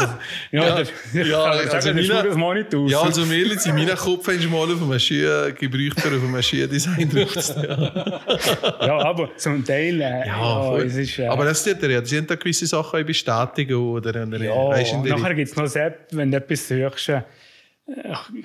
ja, 0.52 0.80
ja, 1.12 1.44
kann 1.44 1.58
also 1.58 1.80
sagen, 1.80 2.26
das 2.28 2.36
mal 2.36 2.54
nicht 2.54 2.74
aus. 2.74 2.90
Ja, 2.90 3.02
also 3.02 3.22
zu 3.22 3.28
sein, 3.28 3.76
in 3.76 3.84
meinem 3.84 3.96
Kopf 3.96 4.26
hast 4.26 4.44
du 4.44 4.48
mal 4.48 4.62
auf 4.62 4.82
einem 4.82 4.98
Ski 4.98 5.20
gebraucht 5.58 6.06
auf 6.06 6.12
einem 6.12 6.42
Skidesign 6.42 7.10
drauf. 7.10 7.34
Ja, 7.56 8.22
ja, 8.86 8.98
aber 8.98 9.36
zum 9.36 9.64
Teil, 9.64 10.00
äh, 10.00 10.26
ja, 10.26 10.62
voll. 10.62 10.82
es 10.82 10.96
ist... 10.96 11.18
Äh, 11.18 11.26
Aber 11.26 11.44
das 11.44 11.62
tut 11.62 11.82
er 11.82 11.90
ja. 11.90 12.04
Sie 12.04 12.16
haben 12.16 12.26
da 12.26 12.36
gewisse 12.36 12.66
Sachen 12.66 13.04
bestätigen 13.04 13.74
oder, 13.74 14.26
oder 14.26 14.42
Ja, 14.42 14.68
weißt 14.68 14.94
nachher 15.04 15.34
gibt 15.34 15.50
es 15.50 15.56
noch 15.56 15.74
App, 15.76 16.08
wenn 16.12 16.30
du 16.30 16.38
etwas 16.38 16.68
suchst, 16.68 17.08
äh, 17.10 17.22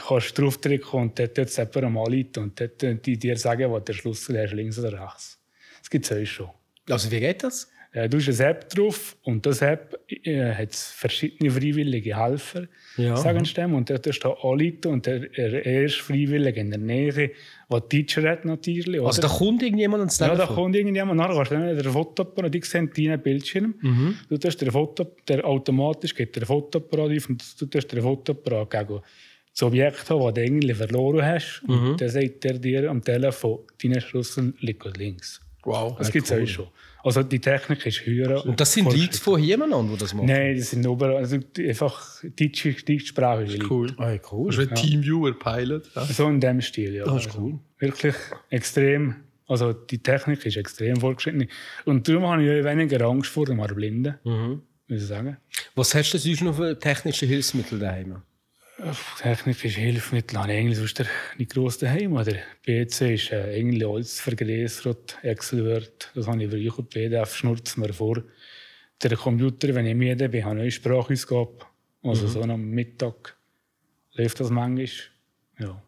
kannst 0.05 0.37
du 0.37 0.41
draufdrücken 0.41 0.99
und 0.99 1.19
dort 1.19 1.35
tut 1.35 1.47
es 1.47 1.57
jemand 1.57 1.93
mal 1.93 2.11
ein 2.11 2.27
und 2.37 2.59
dort 2.59 3.05
die 3.05 3.17
dir 3.17 3.37
sagen, 3.37 3.69
wo 3.69 3.79
der 3.79 3.93
Schlüssel 3.93 4.41
hast, 4.41 4.53
links 4.53 4.79
oder 4.79 5.01
rechts. 5.01 5.39
Das 5.79 5.89
gibt 5.89 6.09
es 6.09 6.11
auch 6.11 6.25
schon. 6.25 6.49
Also, 6.89 7.09
wie 7.11 7.19
geht 7.19 7.43
das? 7.43 7.69
Äh, 7.93 8.09
du 8.09 8.17
hast 8.17 8.27
eine 8.41 8.49
App 8.49 8.69
drauf 8.69 9.15
und 9.21 9.45
das 9.45 9.61
App 9.61 9.97
äh, 10.23 10.51
hat 10.53 10.73
verschiedene 10.73 11.51
freiwillige 11.51 12.17
Helfer, 12.19 12.67
Ja. 12.97 13.15
sagen 13.15 13.45
sie 13.45 13.53
dem, 13.53 13.75
und 13.75 13.89
dort 13.89 14.05
du 14.05 14.11
anrufen 14.31 14.87
und 14.87 15.05
der, 15.05 15.19
der 15.19 15.63
erste 15.65 16.01
Freiwillige 16.03 16.59
in 16.59 16.71
der 16.71 16.79
Nähe, 16.79 17.31
der 17.71 17.89
Teacher 17.89 18.27
hat 18.29 18.45
natürlich. 18.45 18.99
Also, 19.01 19.21
da 19.21 19.27
oder? 19.27 19.37
kommt 19.37 19.61
irgendjemand 19.63 20.01
ans 20.01 20.17
Ja, 20.19 20.27
da 20.29 20.35
Telefon? 20.35 20.55
kommt 20.55 20.75
irgendjemand, 20.75 21.17
nachher 21.17 21.35
kannst 21.35 21.51
du 21.51 21.55
dann 21.55 21.77
den 21.77 21.91
Fotoapparat, 21.91 22.53
die 22.53 22.61
sehen 22.63 22.89
deinen 22.95 23.21
Bildschirm. 23.21 23.75
Mhm. 23.81 24.15
Du 24.27 24.37
tust 24.37 24.59
den 24.61 24.71
Foto, 24.71 25.05
der 25.27 25.45
automatisch 25.45 26.15
geht 26.15 26.35
der 26.35 26.45
Fotoapparat 26.47 27.15
auf 27.15 27.29
und 27.29 27.61
du 27.61 27.65
tust 27.67 27.91
den 27.91 28.01
Fotoapparat 28.01 28.69
gegen 28.71 29.01
das 29.55 29.61
Objekt 29.61 30.09
haben, 30.09 30.19
das 30.25 30.33
du 30.33 30.41
eigentlich 30.41 30.77
verloren 30.77 31.23
hast. 31.23 31.61
Mhm. 31.67 31.89
Und 31.91 32.01
dann 32.01 32.09
sagt 32.09 32.43
er 32.45 32.57
dir 32.57 32.89
am 32.89 33.03
Telefon, 33.03 33.59
dein 33.83 34.01
Schlüssel 34.01 34.55
liegt 34.61 34.97
links. 34.97 35.39
Wow. 35.65 35.97
Das 35.97 36.11
gibt 36.11 36.29
es 36.29 36.31
auch 36.31 36.45
schon. 36.47 36.67
Also 37.03 37.21
die 37.23 37.39
Technik 37.39 37.85
ist 37.85 38.05
höher. 38.05 38.45
Und 38.45 38.59
das 38.59 38.71
sind 38.73 38.85
Leute 38.85 39.17
von 39.17 39.39
hier 39.39 39.57
die 39.57 39.97
das 39.97 40.13
machen? 40.13 40.27
Nein, 40.27 40.55
das 40.57 40.69
sind 40.71 40.85
überall. 40.85 41.17
Also 41.17 41.37
einfach 41.59 42.23
deutsche, 42.39 42.73
deutschsprachige 42.73 43.53
Leute. 43.53 43.65
Cool. 43.73 43.93
Ah, 43.97 44.15
cool. 44.31 44.47
Das 44.51 44.57
ist 44.59 44.71
wie 44.71 44.73
Teamviewer 44.73 45.33
Pilot. 45.37 45.89
Ja. 45.95 46.05
So 46.05 46.27
in 46.29 46.39
dem 46.39 46.61
Stil, 46.61 46.93
ja. 46.95 47.05
Das 47.05 47.25
ist 47.25 47.27
Also 47.27 47.39
cool. 47.41 47.59
Wirklich 47.79 48.15
extrem. 48.49 49.15
Also 49.47 49.73
die 49.73 49.97
Technik 49.99 50.45
ist 50.45 50.55
extrem 50.55 50.95
fortgeschritten. 50.97 51.47
Und 51.85 52.07
darum 52.07 52.25
habe 52.27 52.43
ich 52.43 52.63
weniger 52.63 53.05
Angst 53.05 53.29
vor 53.29 53.45
dem 53.45 53.57
Blinden, 53.75 54.15
Mhm. 54.23 54.61
muss 54.87 55.01
ich 55.01 55.07
sagen. 55.07 55.37
Was 55.75 55.93
hast 55.95 56.11
du 56.13 56.17
sonst 56.17 56.41
noch 56.41 56.55
für 56.55 56.79
technische 56.79 57.25
Hilfsmittel 57.25 57.79
daheim? 57.79 58.21
Technische 59.19 59.67
Hilfsmittel 59.67 60.39
habe 60.39 60.51
ich 60.51 60.59
eigentlich 60.59 60.77
sonst 60.77 61.05
nicht 61.37 61.53
gross 61.53 61.77
daheim. 61.77 62.13
Oder 62.13 62.33
PC 62.65 63.01
ist 63.01 63.31
äh, 63.31 63.55
eigentlich 63.55 63.87
alles 63.87 64.19
vergrößert, 64.19 65.19
Excel 65.21 65.65
Word, 65.65 66.11
das 66.15 66.27
habe 66.27 66.43
ich 66.43 66.49
früher, 66.49 66.83
PDF 66.83 67.35
schnurzt 67.35 67.77
mir 67.77 67.93
vor. 67.93 68.23
Der 69.01 69.15
Computer, 69.15 69.75
wenn 69.75 69.85
ich 69.85 69.95
müde 69.95 70.27
bin, 70.29 70.43
habe 70.43 70.57
ich 70.57 70.61
eine 70.61 70.71
Sprachausgabe. 70.71 71.59
Also 72.01 72.27
so 72.27 72.41
am 72.41 72.69
Mittag 72.69 73.37
läuft 74.13 74.39
das 74.39 74.49
manchmal. 74.49 74.89
Ja. 75.59 75.81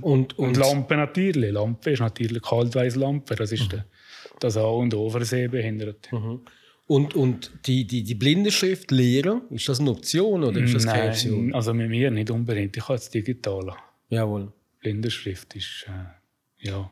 Und, 0.00 0.38
Und 0.38 0.38
und, 0.38 0.56
Lampe 0.56 0.96
natürlich. 0.96 1.52
Lampe 1.52 1.90
ist 1.90 2.00
natürlich 2.00 2.42
Kaltweißlampe. 2.42 3.36
Das 3.36 3.52
ist 3.52 3.72
der, 3.72 3.86
das 4.40 4.56
A 4.56 4.64
und 4.64 4.94
O 4.94 5.08
für 5.08 5.24
Sehbehinderte. 5.24 6.10
Und, 6.86 7.14
und 7.14 7.50
die, 7.66 7.86
die, 7.86 8.04
die 8.04 8.14
Blindenschrift 8.14 8.90
lehren, 8.90 9.42
ist 9.50 9.68
das 9.68 9.80
eine 9.80 9.90
Option 9.90 10.44
oder 10.44 10.60
ist 10.60 10.74
das 10.74 10.86
keine 10.86 11.10
Option? 11.10 11.46
Nein, 11.46 11.54
also 11.54 11.74
mit 11.74 11.90
mir 11.90 12.10
nicht 12.10 12.30
unbedingt. 12.30 12.76
Ich 12.76 12.84
habe 12.84 12.94
es 12.94 13.10
digital. 13.10 13.74
Jawohl. 14.08 14.52
Blindenschrift 14.80 15.56
ist, 15.56 15.86
äh, 15.88 16.68
ja, 16.68 16.90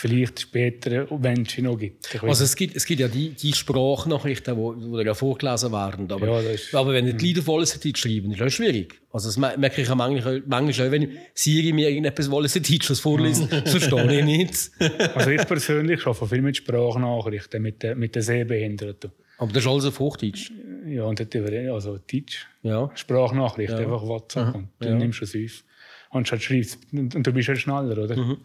vielleicht 0.00 0.40
später, 0.40 1.06
wenn 1.10 1.42
es 1.42 1.52
sie 1.52 1.62
noch 1.62 1.76
gibt. 1.76 2.12
Ich 2.14 2.22
Also 2.22 2.44
es 2.44 2.56
gibt, 2.56 2.74
es 2.76 2.84
gibt 2.86 3.00
ja 3.00 3.08
die, 3.08 3.30
die 3.30 3.52
Sprachnachrichten, 3.52 4.54
die 4.54 4.60
wo, 4.60 4.74
wo 4.76 4.98
ja 5.00 5.14
vorgelesen 5.14 5.70
werden. 5.72 6.10
Aber, 6.10 6.26
Ja, 6.26 6.40
ist- 6.50 6.74
aber 6.74 6.92
wenn 6.92 7.04
die 7.06 7.12
Lieder 7.26 7.42
voll 7.42 7.66
schreiben, 7.98 8.32
ist 8.32 8.40
das 8.40 8.52
schwierig. 8.54 9.00
Also 9.12 9.28
das 9.28 9.36
me- 9.36 9.54
merke 9.58 9.82
ich 9.82 9.90
auch 9.90 9.96
manchmal, 9.96 10.42
manchmal 10.46 10.88
auch, 10.88 10.92
wenn 10.92 11.18
Siri 11.34 11.72
mir 11.72 11.88
irgendetwas 11.90 12.30
wollen, 12.30 12.48
sie 12.48 12.62
was 12.90 13.00
vorlesen, 13.00 13.48
verstehe 13.66 14.18
ich 14.18 14.24
nicht. 14.24 14.70
nicht. 14.80 14.90
Also 15.14 15.30
ich 15.30 15.46
persönlich 15.46 16.06
arbeite 16.06 16.26
viel 16.28 16.42
mit 16.42 16.56
Sprachnachrichten, 16.56 17.60
mit, 17.62 17.82
den- 17.82 17.98
mit 17.98 18.14
den 18.14 18.22
Sehbehinderten. 18.22 19.12
Aber 19.38 19.52
das 19.52 19.62
ist 19.64 19.68
alles 19.70 19.84
auf 19.86 19.98
Hochdeutsch. 19.98 20.50
Ja, 20.86 21.04
und 21.04 21.18
dort 21.20 21.34
über, 21.34 21.72
also 21.74 21.98
Deutsch, 22.10 22.46
Ja. 22.62 22.90
Sprachnachricht, 22.94 23.72
einfach 23.72 24.02
WhatsApp. 24.02 24.54
Und 24.54 24.68
du 24.80 24.94
nimmst 24.94 25.22
es 25.22 25.34
auf. 25.34 25.64
Anstatt 26.12 26.42
schreibst 26.42 26.78
und, 26.92 27.14
und 27.14 27.26
du 27.26 27.32
bist 27.32 27.48
ja 27.48 27.54
schneller, 27.54 27.96
oder? 28.02 28.16
Mhm. 28.16 28.38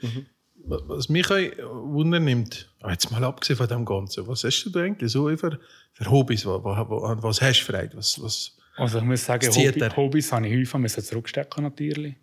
Was 0.67 1.10
mich 1.10 1.30
auch 1.30 1.93
Wunder 1.93 2.19
nimmt, 2.19 2.69
jetzt 2.89 3.12
mal 3.12 3.23
abgesehen 3.23 3.58
von 3.58 3.67
dem 3.67 3.86
Ganzen, 3.86 4.28
was 4.28 4.43
hast 4.43 4.63
du 4.63 4.80
eigentlich 4.80 5.12
so 5.12 5.28
für, 5.38 5.60
für 5.93 6.12
Hobbys? 6.12 6.45
Was, 6.45 6.63
was, 6.63 7.23
was 7.23 7.41
hast 7.41 7.60
du 7.62 7.71
Freude? 7.71 7.97
Was, 7.97 8.21
was, 8.21 8.58
Also 8.75 8.97
ich 8.99 9.04
muss 9.04 9.25
sagen, 9.25 9.47
Hobby. 9.47 9.89
Hobbys 9.95 10.32
habe 10.32 10.47
ich 10.47 10.54
häufig 10.54 10.80
müssen 10.80 11.04
zurückstecken 11.04 11.63
natürlich. 11.63 12.15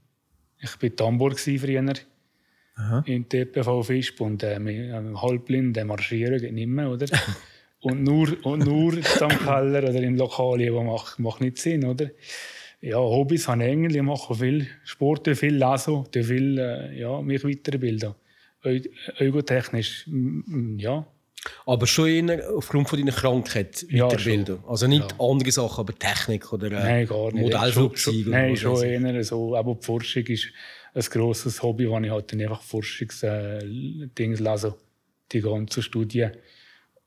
Ich 0.59 0.83
war 0.83 0.97
Tambour 0.97 1.31
gsi 1.31 1.59
früher 1.59 1.95
in 3.05 3.29
TPV 3.29 3.83
Fisp 3.83 4.21
und 4.21 4.43
äh, 4.43 4.55
einem 4.55 5.21
halbblinden 5.21 5.87
Marschieren 5.87 6.41
geht 6.41 6.53
nicht 6.53 6.69
mehr, 6.69 6.91
oder? 6.91 7.07
und 7.81 8.03
nur, 8.03 8.29
und 8.45 8.65
nur 8.65 8.95
am 9.21 9.39
Keller 9.39 9.83
oder 9.89 10.03
im 10.03 10.17
Lokal, 10.17 10.59
das 10.59 10.85
macht, 10.85 11.19
macht 11.19 11.41
nicht 11.41 11.59
Sinn, 11.59 11.85
oder? 11.85 12.11
Ja, 12.81 12.97
Hobbys 12.97 13.47
habe 13.47 13.63
ich 13.63 13.71
eigentlich, 13.71 13.97
ich 13.97 14.03
mache 14.03 14.35
viel 14.35 14.67
Sport, 14.85 15.29
viel 15.37 15.55
lesen, 15.55 16.05
viel 16.13 16.59
äh, 16.59 16.99
ja, 16.99 17.21
mich 17.21 17.45
weiterbilden. 17.45 18.15
Mm, 18.65 20.79
ja. 20.79 21.07
Aber 21.67 21.87
schon 21.87 22.29
eher 22.29 22.51
aufgrund 22.55 22.89
von 22.89 22.99
deiner 22.99 23.13
Krankheit 23.13 23.85
Ja, 23.91 24.07
weiterbilden. 24.07 24.59
also 24.67 24.87
nicht 24.87 25.15
andere 25.19 25.51
Sachen, 25.51 25.81
aber 25.81 25.99
Technik 25.99 26.53
oder 26.53 26.69
äh, 26.69 26.71
Nein, 26.71 27.07
gar 27.07 27.33
nicht. 27.33 27.43
Modellflugzeug. 27.43 28.15
Schon- 28.15 28.23
oder 28.29 28.31
Nein, 28.31 28.57
schon 28.57 28.83
eher 28.85 29.25
so. 29.25 29.57
Aber 29.57 29.75
die 29.75 29.85
Forschung 29.85 30.25
ist 30.27 30.49
ein 30.95 31.03
grosses 31.03 31.63
Hobby, 31.63 31.89
wo 31.89 31.99
ich 31.99 32.11
halt 32.11 32.33
dann 32.33 32.41
einfach 32.43 32.63
Forschungsdinge 32.63 34.37
lese, 34.37 34.75
die 35.33 35.41
ganzen 35.41 35.83
Studien. 35.83 36.33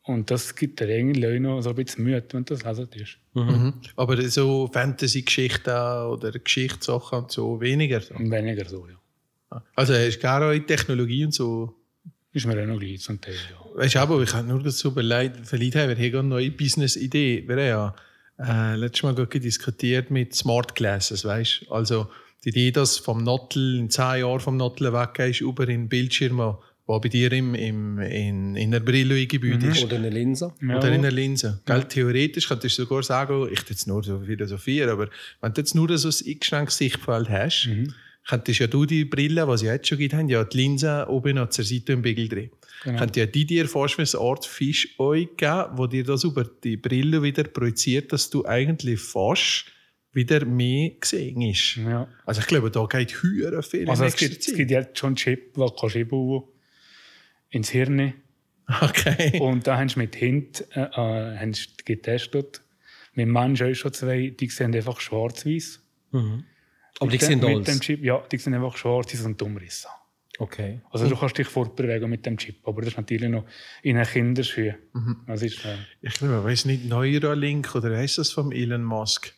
Und 0.03 0.29
das 0.29 0.55
gibt 0.55 0.79
dir 0.79 0.87
eigentlich 0.87 1.25
auch 1.25 1.39
noch 1.39 1.61
so 1.61 1.69
ein 1.69 1.75
bisschen 1.75 2.03
Mühe, 2.03 2.23
wenn 2.31 2.45
du 2.45 2.53
das 2.53 2.63
lesen 2.63 2.89
tust. 2.91 3.17
Mhm. 3.33 3.73
Aber 3.95 4.21
so 4.29 4.69
Fantasy-Geschichten 4.71 5.71
oder 5.71 6.31
Geschichtssachen 6.31 7.19
und 7.19 7.31
so 7.31 7.59
weniger. 7.59 8.01
So. 8.01 8.13
Und 8.15 8.29
weniger 8.29 8.65
so, 8.65 8.87
ja. 8.87 8.95
Also 9.75 9.93
hast 9.93 10.17
du 10.17 10.21
gar 10.21 10.41
auch 10.41 10.57
Technologie 10.59 11.25
und 11.25 11.33
so. 11.33 11.75
Ist 12.33 12.45
mir 12.45 12.61
auch 12.61 12.67
noch 12.67 12.79
gleich 12.79 12.99
zum 12.99 13.21
Teil, 13.21 13.33
ja. 13.33 13.79
Weißt 13.79 13.95
du, 13.95 13.99
aber 13.99 14.21
ich 14.21 14.33
habe 14.33 14.47
nur 14.47 14.61
dazu 14.61 14.89
überlegt, 14.89 15.37
vielleicht 15.43 15.75
haben 15.75 15.89
wir 15.89 15.95
hier 15.95 16.19
eine 16.19 16.27
neue 16.27 16.51
Business-Idee. 16.51 17.43
Wir 17.47 17.55
haben 17.55 17.95
ja 18.39 18.73
äh, 18.73 18.75
letztes 18.75 19.03
Mal 19.03 19.15
diskutiert 19.15 20.11
mit 20.11 20.35
Smart 20.35 20.75
Glasses, 20.75 21.23
weißt 21.23 21.65
du? 21.67 21.71
Also 21.71 22.07
die 22.43 22.49
Idee, 22.49 22.71
dass 22.71 22.97
vom 22.97 23.23
Nottel 23.23 23.77
in 23.77 23.89
zehn 23.89 24.21
Jahren 24.21 24.39
vom 24.39 24.57
Nottel 24.57 24.93
weggehst, 24.93 25.41
über 25.41 25.67
in 25.67 25.89
Bildschirme, 25.89 26.57
wo 26.85 26.99
bei 26.99 27.09
dir 27.09 27.31
im, 27.31 27.55
im, 27.55 27.99
in, 27.99 28.55
in 28.55 28.71
der 28.71 28.79
Brille 28.81 29.15
eingebaut 29.15 29.63
ist. 29.63 29.83
Oder 29.83 29.95
eine 29.95 30.09
Linse. 30.09 30.53
ja. 30.61 30.77
Oder 30.77 30.91
in 30.91 31.01
der 31.01 31.11
Linse. 31.11 31.61
Gell, 31.65 31.83
theoretisch 31.85 32.47
könntest 32.47 32.77
du 32.77 32.83
sogar 32.83 33.01
sagen, 33.01 33.47
ich 33.51 33.61
tue 33.61 33.71
jetzt 33.71 33.87
nur 33.87 34.03
so 34.03 34.19
philosophieren, 34.19 34.89
aber 34.89 35.09
wenn 35.41 35.53
du 35.53 35.61
jetzt 35.61 35.73
nur 35.73 35.97
so 35.97 36.09
ein 36.09 36.27
eingeschränktes 36.27 36.77
Sichtfeld 36.77 37.29
hast, 37.29 37.69
könntest 38.27 38.59
ja 38.59 38.67
du 38.67 38.85
die 38.85 39.05
Brille, 39.05 39.47
die 39.49 39.57
sie 39.57 39.65
jetzt 39.67 39.87
schon 39.87 39.97
gibt, 39.97 40.13
haben 40.13 40.29
ja 40.29 40.43
die 40.43 40.57
Linse 40.57 41.05
oben 41.09 41.37
an 41.37 41.49
der 41.55 41.63
Seite 41.63 41.93
im 41.93 41.99
Spiegel 41.99 42.27
drin. 42.27 42.49
Genau. 42.83 42.99
Könnt 42.99 43.15
ja 43.15 43.25
die 43.25 43.45
dir 43.45 43.67
wie 43.73 43.79
eine 43.79 44.21
Art 44.21 44.45
Fisch 44.45 44.99
euch 44.99 45.29
geben, 45.37 45.69
wo 45.73 45.87
dir 45.87 46.03
das 46.03 46.23
über 46.23 46.43
die 46.43 46.77
Brille 46.77 47.21
wieder 47.21 47.43
projiziert, 47.43 48.11
dass 48.11 48.29
du 48.29 48.45
eigentlich 48.45 48.99
fast 48.99 49.65
wieder 50.11 50.45
mehr 50.45 50.91
gesehen 50.99 51.41
ist. 51.41 51.75
Ja. 51.75 52.07
Also 52.25 52.41
ich 52.41 52.47
glaube, 52.47 52.71
da 52.71 52.85
geht 52.85 53.21
höher 53.21 53.61
viel 53.61 53.89
Also 53.89 54.05
es 54.05 54.15
gibt, 54.15 54.47
es 54.47 54.55
gibt 54.55 54.71
jetzt 54.71 54.97
schon 54.97 55.09
einen 55.09 55.15
Chip, 55.17 55.53
den 55.53 55.69
kannst 55.77 55.95
du 55.95 55.99
einbauen 55.99 56.43
ins 57.49 57.69
Hirn. 57.69 58.13
Okay. 58.81 59.39
Und 59.39 59.67
da 59.67 59.77
haben 59.77 59.89
sie 59.89 59.99
mit 59.99 60.15
Hint 60.15 60.65
äh, 60.71 60.81
äh, 60.81 61.37
haben 61.37 61.53
getestet. 61.85 62.61
Mit 63.13 63.27
Menschen 63.27 63.75
schon 63.75 63.93
zwei, 63.93 64.29
die 64.29 64.49
sehen 64.49 64.73
einfach 64.73 64.99
schwarz-weiß. 64.99 65.81
Aber 66.99 67.11
die 67.11 67.17
sehen 67.17 67.39
mit 67.39 67.67
dem 67.67 67.79
Chip, 67.79 68.03
ja, 68.03 68.23
die 68.31 68.37
sehen 68.37 68.53
einfach 68.53 68.77
schwarz 68.77 69.13
und 69.23 69.41
Umrisse. 69.41 69.87
Okay. 70.37 70.81
Also 70.91 71.07
du 71.07 71.15
kannst 71.15 71.37
dich 71.37 71.47
fortbewegen 71.47 72.09
mit 72.09 72.25
dem 72.25 72.37
Chip, 72.37 72.57
aber 72.67 72.81
das 72.81 72.91
ist 72.91 72.97
natürlich 72.97 73.29
noch 73.29 73.45
in 73.83 73.95
den 73.95 74.05
Kinderschuhen. 74.05 74.75
Das 75.27 75.41
ist, 75.41 75.63
äh, 75.63 75.77
ich 76.01 76.13
glaube, 76.15 76.43
weiß 76.43 76.65
nicht, 76.65 76.85
Neuralink 76.85 77.73
oder 77.75 77.95
heißt 77.95 78.17
das 78.17 78.31
vom 78.31 78.51
Elon 78.51 78.83
Musk? 78.83 79.33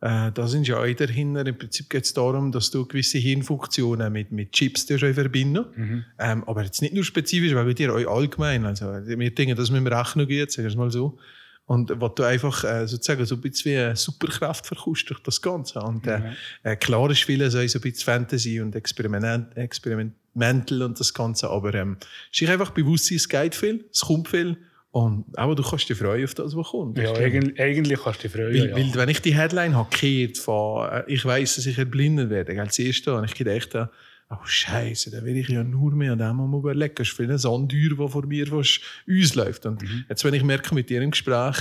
Äh, 0.00 0.30
da 0.32 0.46
sind 0.46 0.68
ja 0.68 0.78
auch 0.78 0.94
dahinter. 0.94 1.46
Im 1.46 1.56
Prinzip 1.56 1.88
geht 1.88 2.04
es 2.04 2.12
darum, 2.12 2.52
dass 2.52 2.70
du 2.70 2.86
gewisse 2.86 3.18
Hirnfunktionen 3.18 4.12
mit, 4.12 4.30
mit 4.30 4.52
Chips 4.52 4.84
verbinden 4.84 6.04
ähm, 6.18 6.44
Aber 6.44 6.62
jetzt 6.62 6.82
nicht 6.82 6.94
nur 6.94 7.04
spezifisch, 7.04 7.54
weil 7.54 7.66
wir 7.66 7.74
dir 7.74 7.90
allgemein. 7.90 8.66
Also, 8.66 8.86
wir 8.86 9.34
denken, 9.34 9.56
das 9.56 9.70
mit 9.70 9.80
dem 9.80 9.86
Rechnen 9.86 10.28
geht, 10.28 10.52
sagen 10.52 10.64
wir 10.64 10.70
es 10.70 10.76
mal 10.76 10.90
so. 10.90 11.18
Und 11.66 11.92
was 12.00 12.14
du 12.14 12.22
einfach 12.22 12.62
äh, 12.62 12.86
sozusagen 12.86 13.26
so 13.26 13.34
ein 13.34 13.40
bisschen 13.40 13.72
wie 13.72 13.76
eine 13.76 13.96
Superkraft 13.96 14.66
verkaufst 14.66 15.10
durch 15.10 15.20
das 15.20 15.42
Ganze. 15.42 15.80
Und 15.80 16.06
äh, 16.06 16.20
äh, 16.62 16.76
klar 16.76 17.10
ist 17.10 17.24
vieles 17.24 17.54
so 17.54 17.58
ein 17.58 17.64
bisschen 17.64 18.04
Fantasy 18.04 18.60
und 18.60 18.76
Experiment, 18.76 19.56
Experimental 19.56 20.82
und 20.82 20.98
das 21.00 21.12
Ganze, 21.12 21.50
aber 21.50 21.74
ähm, 21.74 21.96
es 22.32 22.40
ist 22.40 22.48
einfach 22.48 22.70
bewusst, 22.70 23.10
es 23.10 23.28
geht 23.28 23.54
viel, 23.56 23.84
es 23.92 24.02
kommt 24.02 24.28
viel 24.28 24.56
und 24.96 25.26
aber 25.36 25.54
du 25.54 25.62
kannst 25.62 25.88
dich 25.90 25.98
freuen 25.98 26.24
auf 26.24 26.34
das, 26.34 26.56
was 26.56 26.68
kommt. 26.68 26.96
ja, 26.96 27.12
eigentlich, 27.12 27.60
eigentlich 27.60 28.00
kannst 28.00 28.20
du 28.20 28.28
dich 28.28 28.32
freuen. 28.32 28.54
weil, 28.54 28.68
ja. 28.70 28.76
weil, 28.76 28.94
wenn 28.94 29.08
ich 29.10 29.20
die 29.20 29.34
Headline 29.34 29.76
habe 29.76 29.90
von 30.34 30.88
äh, 30.88 31.04
ich 31.06 31.22
weiß, 31.24 31.56
dass 31.56 31.66
ich 31.66 31.76
erblindet 31.76 32.30
werde, 32.30 32.58
als 32.58 32.78
erste, 32.78 33.14
und 33.14 33.24
ich 33.24 33.34
gedacht, 33.34 33.74
äh, 33.74 33.88
oh 34.30 34.44
Scheiße, 34.44 35.10
da 35.10 35.24
will 35.24 35.36
ich 35.36 35.48
ja 35.48 35.62
nur 35.64 35.92
mehr 35.94 36.12
an 36.12 36.18
dem 36.18 36.36
mal 36.36 36.58
überlegen. 36.58 36.94
Das 36.96 37.08
ist 37.08 37.16
viel 37.16 37.26
eine 37.26 37.38
Sandtür, 37.38 37.90
die 37.96 38.08
vor 38.08 38.26
mir 38.26 38.46
fast 38.46 38.80
uns 39.06 39.34
läuft. 39.34 39.66
Und 39.66 39.82
Mhm. 39.82 40.04
jetzt, 40.08 40.24
wenn 40.24 40.34
ich 40.34 40.42
merke, 40.42 40.74
mit 40.74 40.90
dir 40.90 41.00
im 41.02 41.10
Gespräch, 41.12 41.56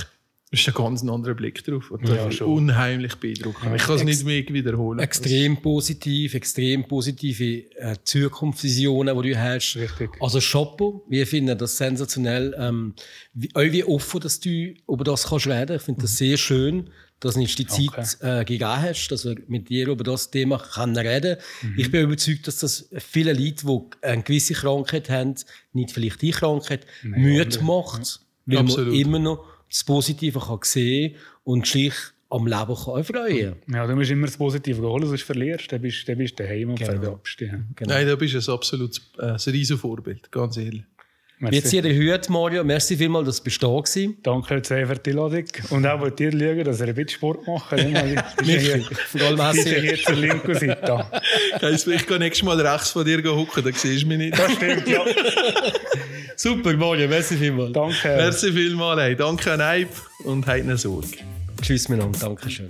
ist 0.52 0.68
ein 0.68 0.74
ganz 0.76 1.04
anderer 1.04 1.34
Blick 1.34 1.64
drauf. 1.66 1.92
Und 1.92 2.08
Ja, 2.08 2.16
das 2.16 2.28
ist 2.28 2.36
schon. 2.36 2.48
unheimlich 2.54 3.16
beeindruckend. 3.16 3.76
Ich 3.76 3.82
kann 3.84 3.96
es 3.96 4.04
nicht 4.04 4.24
mehr 4.26 4.44
wiederholen. 4.48 5.00
Extrem 5.00 5.58
positiv, 5.62 6.34
extrem 6.34 6.88
positive 6.88 7.66
äh, 7.78 7.96
Zukunftsvisionen, 8.04 9.22
die 9.22 9.30
du 9.32 9.40
hast. 9.40 9.76
Richtig. 9.76 10.10
Also 10.22 10.40
Chapeau, 10.40 11.04
wir 11.10 11.26
finden 11.28 11.58
das 11.58 11.78
sensationell. 11.78 12.56
Ähm, 12.58 12.94
wie, 13.34 13.50
auch 13.54 13.62
wie 13.62 13.84
offen 13.84 14.20
dass 14.22 14.40
du 14.40 14.50
über 14.88 15.04
das 15.04 15.28
kannst 15.28 15.48
reden. 15.48 15.76
Ich 15.78 15.82
finde 15.82 16.02
das 16.04 16.18
sehr 16.18 16.38
schön, 16.38 16.90
dass 17.20 17.34
du 17.36 17.40
nicht 17.40 17.58
die 17.58 17.66
Zeit 17.68 18.18
äh, 18.22 18.44
gegeben 18.46 18.70
hast, 18.82 19.08
dass 19.10 19.26
wir 19.26 19.36
mit 19.48 19.70
dir 19.70 19.88
über 19.88 20.04
das 20.04 20.32
Thema 20.32 20.58
können 20.58 20.98
reden 20.98 21.38
Ich 21.78 21.90
bin 21.90 22.04
überzeugt, 22.04 22.48
dass 22.48 22.60
das 22.60 22.90
viele 22.98 23.34
Leute, 23.34 23.66
die 23.66 23.80
eine 24.06 24.22
gewisse 24.24 24.54
Krankheit 24.54 25.10
haben, 25.10 25.36
nicht 25.74 25.92
vielleicht 25.92 26.22
die 26.22 26.32
Krankheit, 26.32 26.86
Mühe 27.04 27.48
macht, 27.62 28.20
weil 28.46 28.58
Absolut. 28.60 28.88
man 28.88 28.96
immer 28.96 29.20
noch 29.20 29.46
das 29.70 29.84
Positive 29.84 30.40
kann 30.40 30.60
sehen 30.64 31.16
und 31.44 31.66
sich 31.66 31.94
am 32.30 32.48
Leben 32.48 32.76
kann 32.76 33.04
freuen 33.04 33.56
Ja, 33.72 33.88
du 33.88 33.96
musst 33.96 34.12
immer 34.12 34.28
das 34.28 34.38
Positive 34.38 34.82
holen, 34.82 35.08
sonst 35.08 35.24
verlierst 35.24 35.66
du. 35.66 35.76
Dann 35.76 35.82
bist 35.82 36.08
dann 36.08 36.18
bist 36.18 36.38
du 36.40 36.44
daheim 36.44 36.70
und 36.70 36.80
Genau. 36.80 36.92
verwerbst 36.92 37.40
dich. 37.40 37.52
Genau. 37.76 37.94
Nein, 37.94 38.08
da 38.08 38.16
bist 38.16 38.34
du 38.34 38.52
ein 38.52 38.54
absolutes 38.56 39.02
äh, 39.18 39.38
ein 39.74 39.78
Vorbild, 39.78 40.32
ganz 40.32 40.58
ehrlich. 40.58 40.84
Merci. 41.40 41.58
Jetzt 41.58 41.74
ihr 41.74 41.84
Hüte, 41.84 42.32
Mario. 42.32 42.64
Merci 42.64 42.96
vielmals, 42.96 43.28
dass 43.28 43.44
du 43.44 43.50
da 43.50 43.68
gewesen. 43.68 44.18
Danke 44.24 44.62
sehr 44.64 44.88
für 44.88 44.96
die 44.96 45.10
Einladung. 45.10 45.44
Und 45.70 45.86
auch 45.86 46.00
wollt 46.00 46.20
ihr 46.22 46.32
schauen, 46.32 46.64
dass 46.64 46.80
ihr 46.80 46.88
ein 46.88 46.96
bisschen 46.96 47.10
Sport 47.10 47.46
macht. 47.46 47.72
Michi, 48.46 48.86
vor 49.12 49.22
allem 49.22 49.52
hier, 49.52 49.54
Messi. 49.54 49.70
ist 49.70 49.82
hier 49.82 50.04
zur 50.04 50.16
linken 50.16 50.54
Seite. 50.56 51.06
Heisst, 51.62 51.88
ich 51.88 52.08
gehe 52.08 52.20
nächstes 52.20 52.46
Mal 52.46 52.60
rechts 52.62 52.92
von 52.92 53.04
dir 53.04 53.22
hocken, 53.24 53.64
dann 53.64 53.74
siehst 53.74 54.04
du 54.04 54.08
mich 54.08 54.18
nicht. 54.18 54.40
Das 54.40 54.52
stimmt, 54.54 54.88
ja. 54.88 55.02
Super, 56.38 56.74
Mario. 56.78 57.08
Merci 57.10 57.36
vielmals. 57.36 57.74
Danke. 57.74 58.16
Merci 58.16 58.52
vielmals. 58.54 59.02
Hey. 59.02 59.16
Danke 59.16 59.52
an 59.52 59.62
Eib 59.62 59.90
und 60.24 60.48
habt 60.48 60.62
eine 60.62 60.78
Sorge. 60.78 61.18
Tschüss 61.62 61.90
miteinander. 61.90 62.20
Dankeschön. 62.20 62.68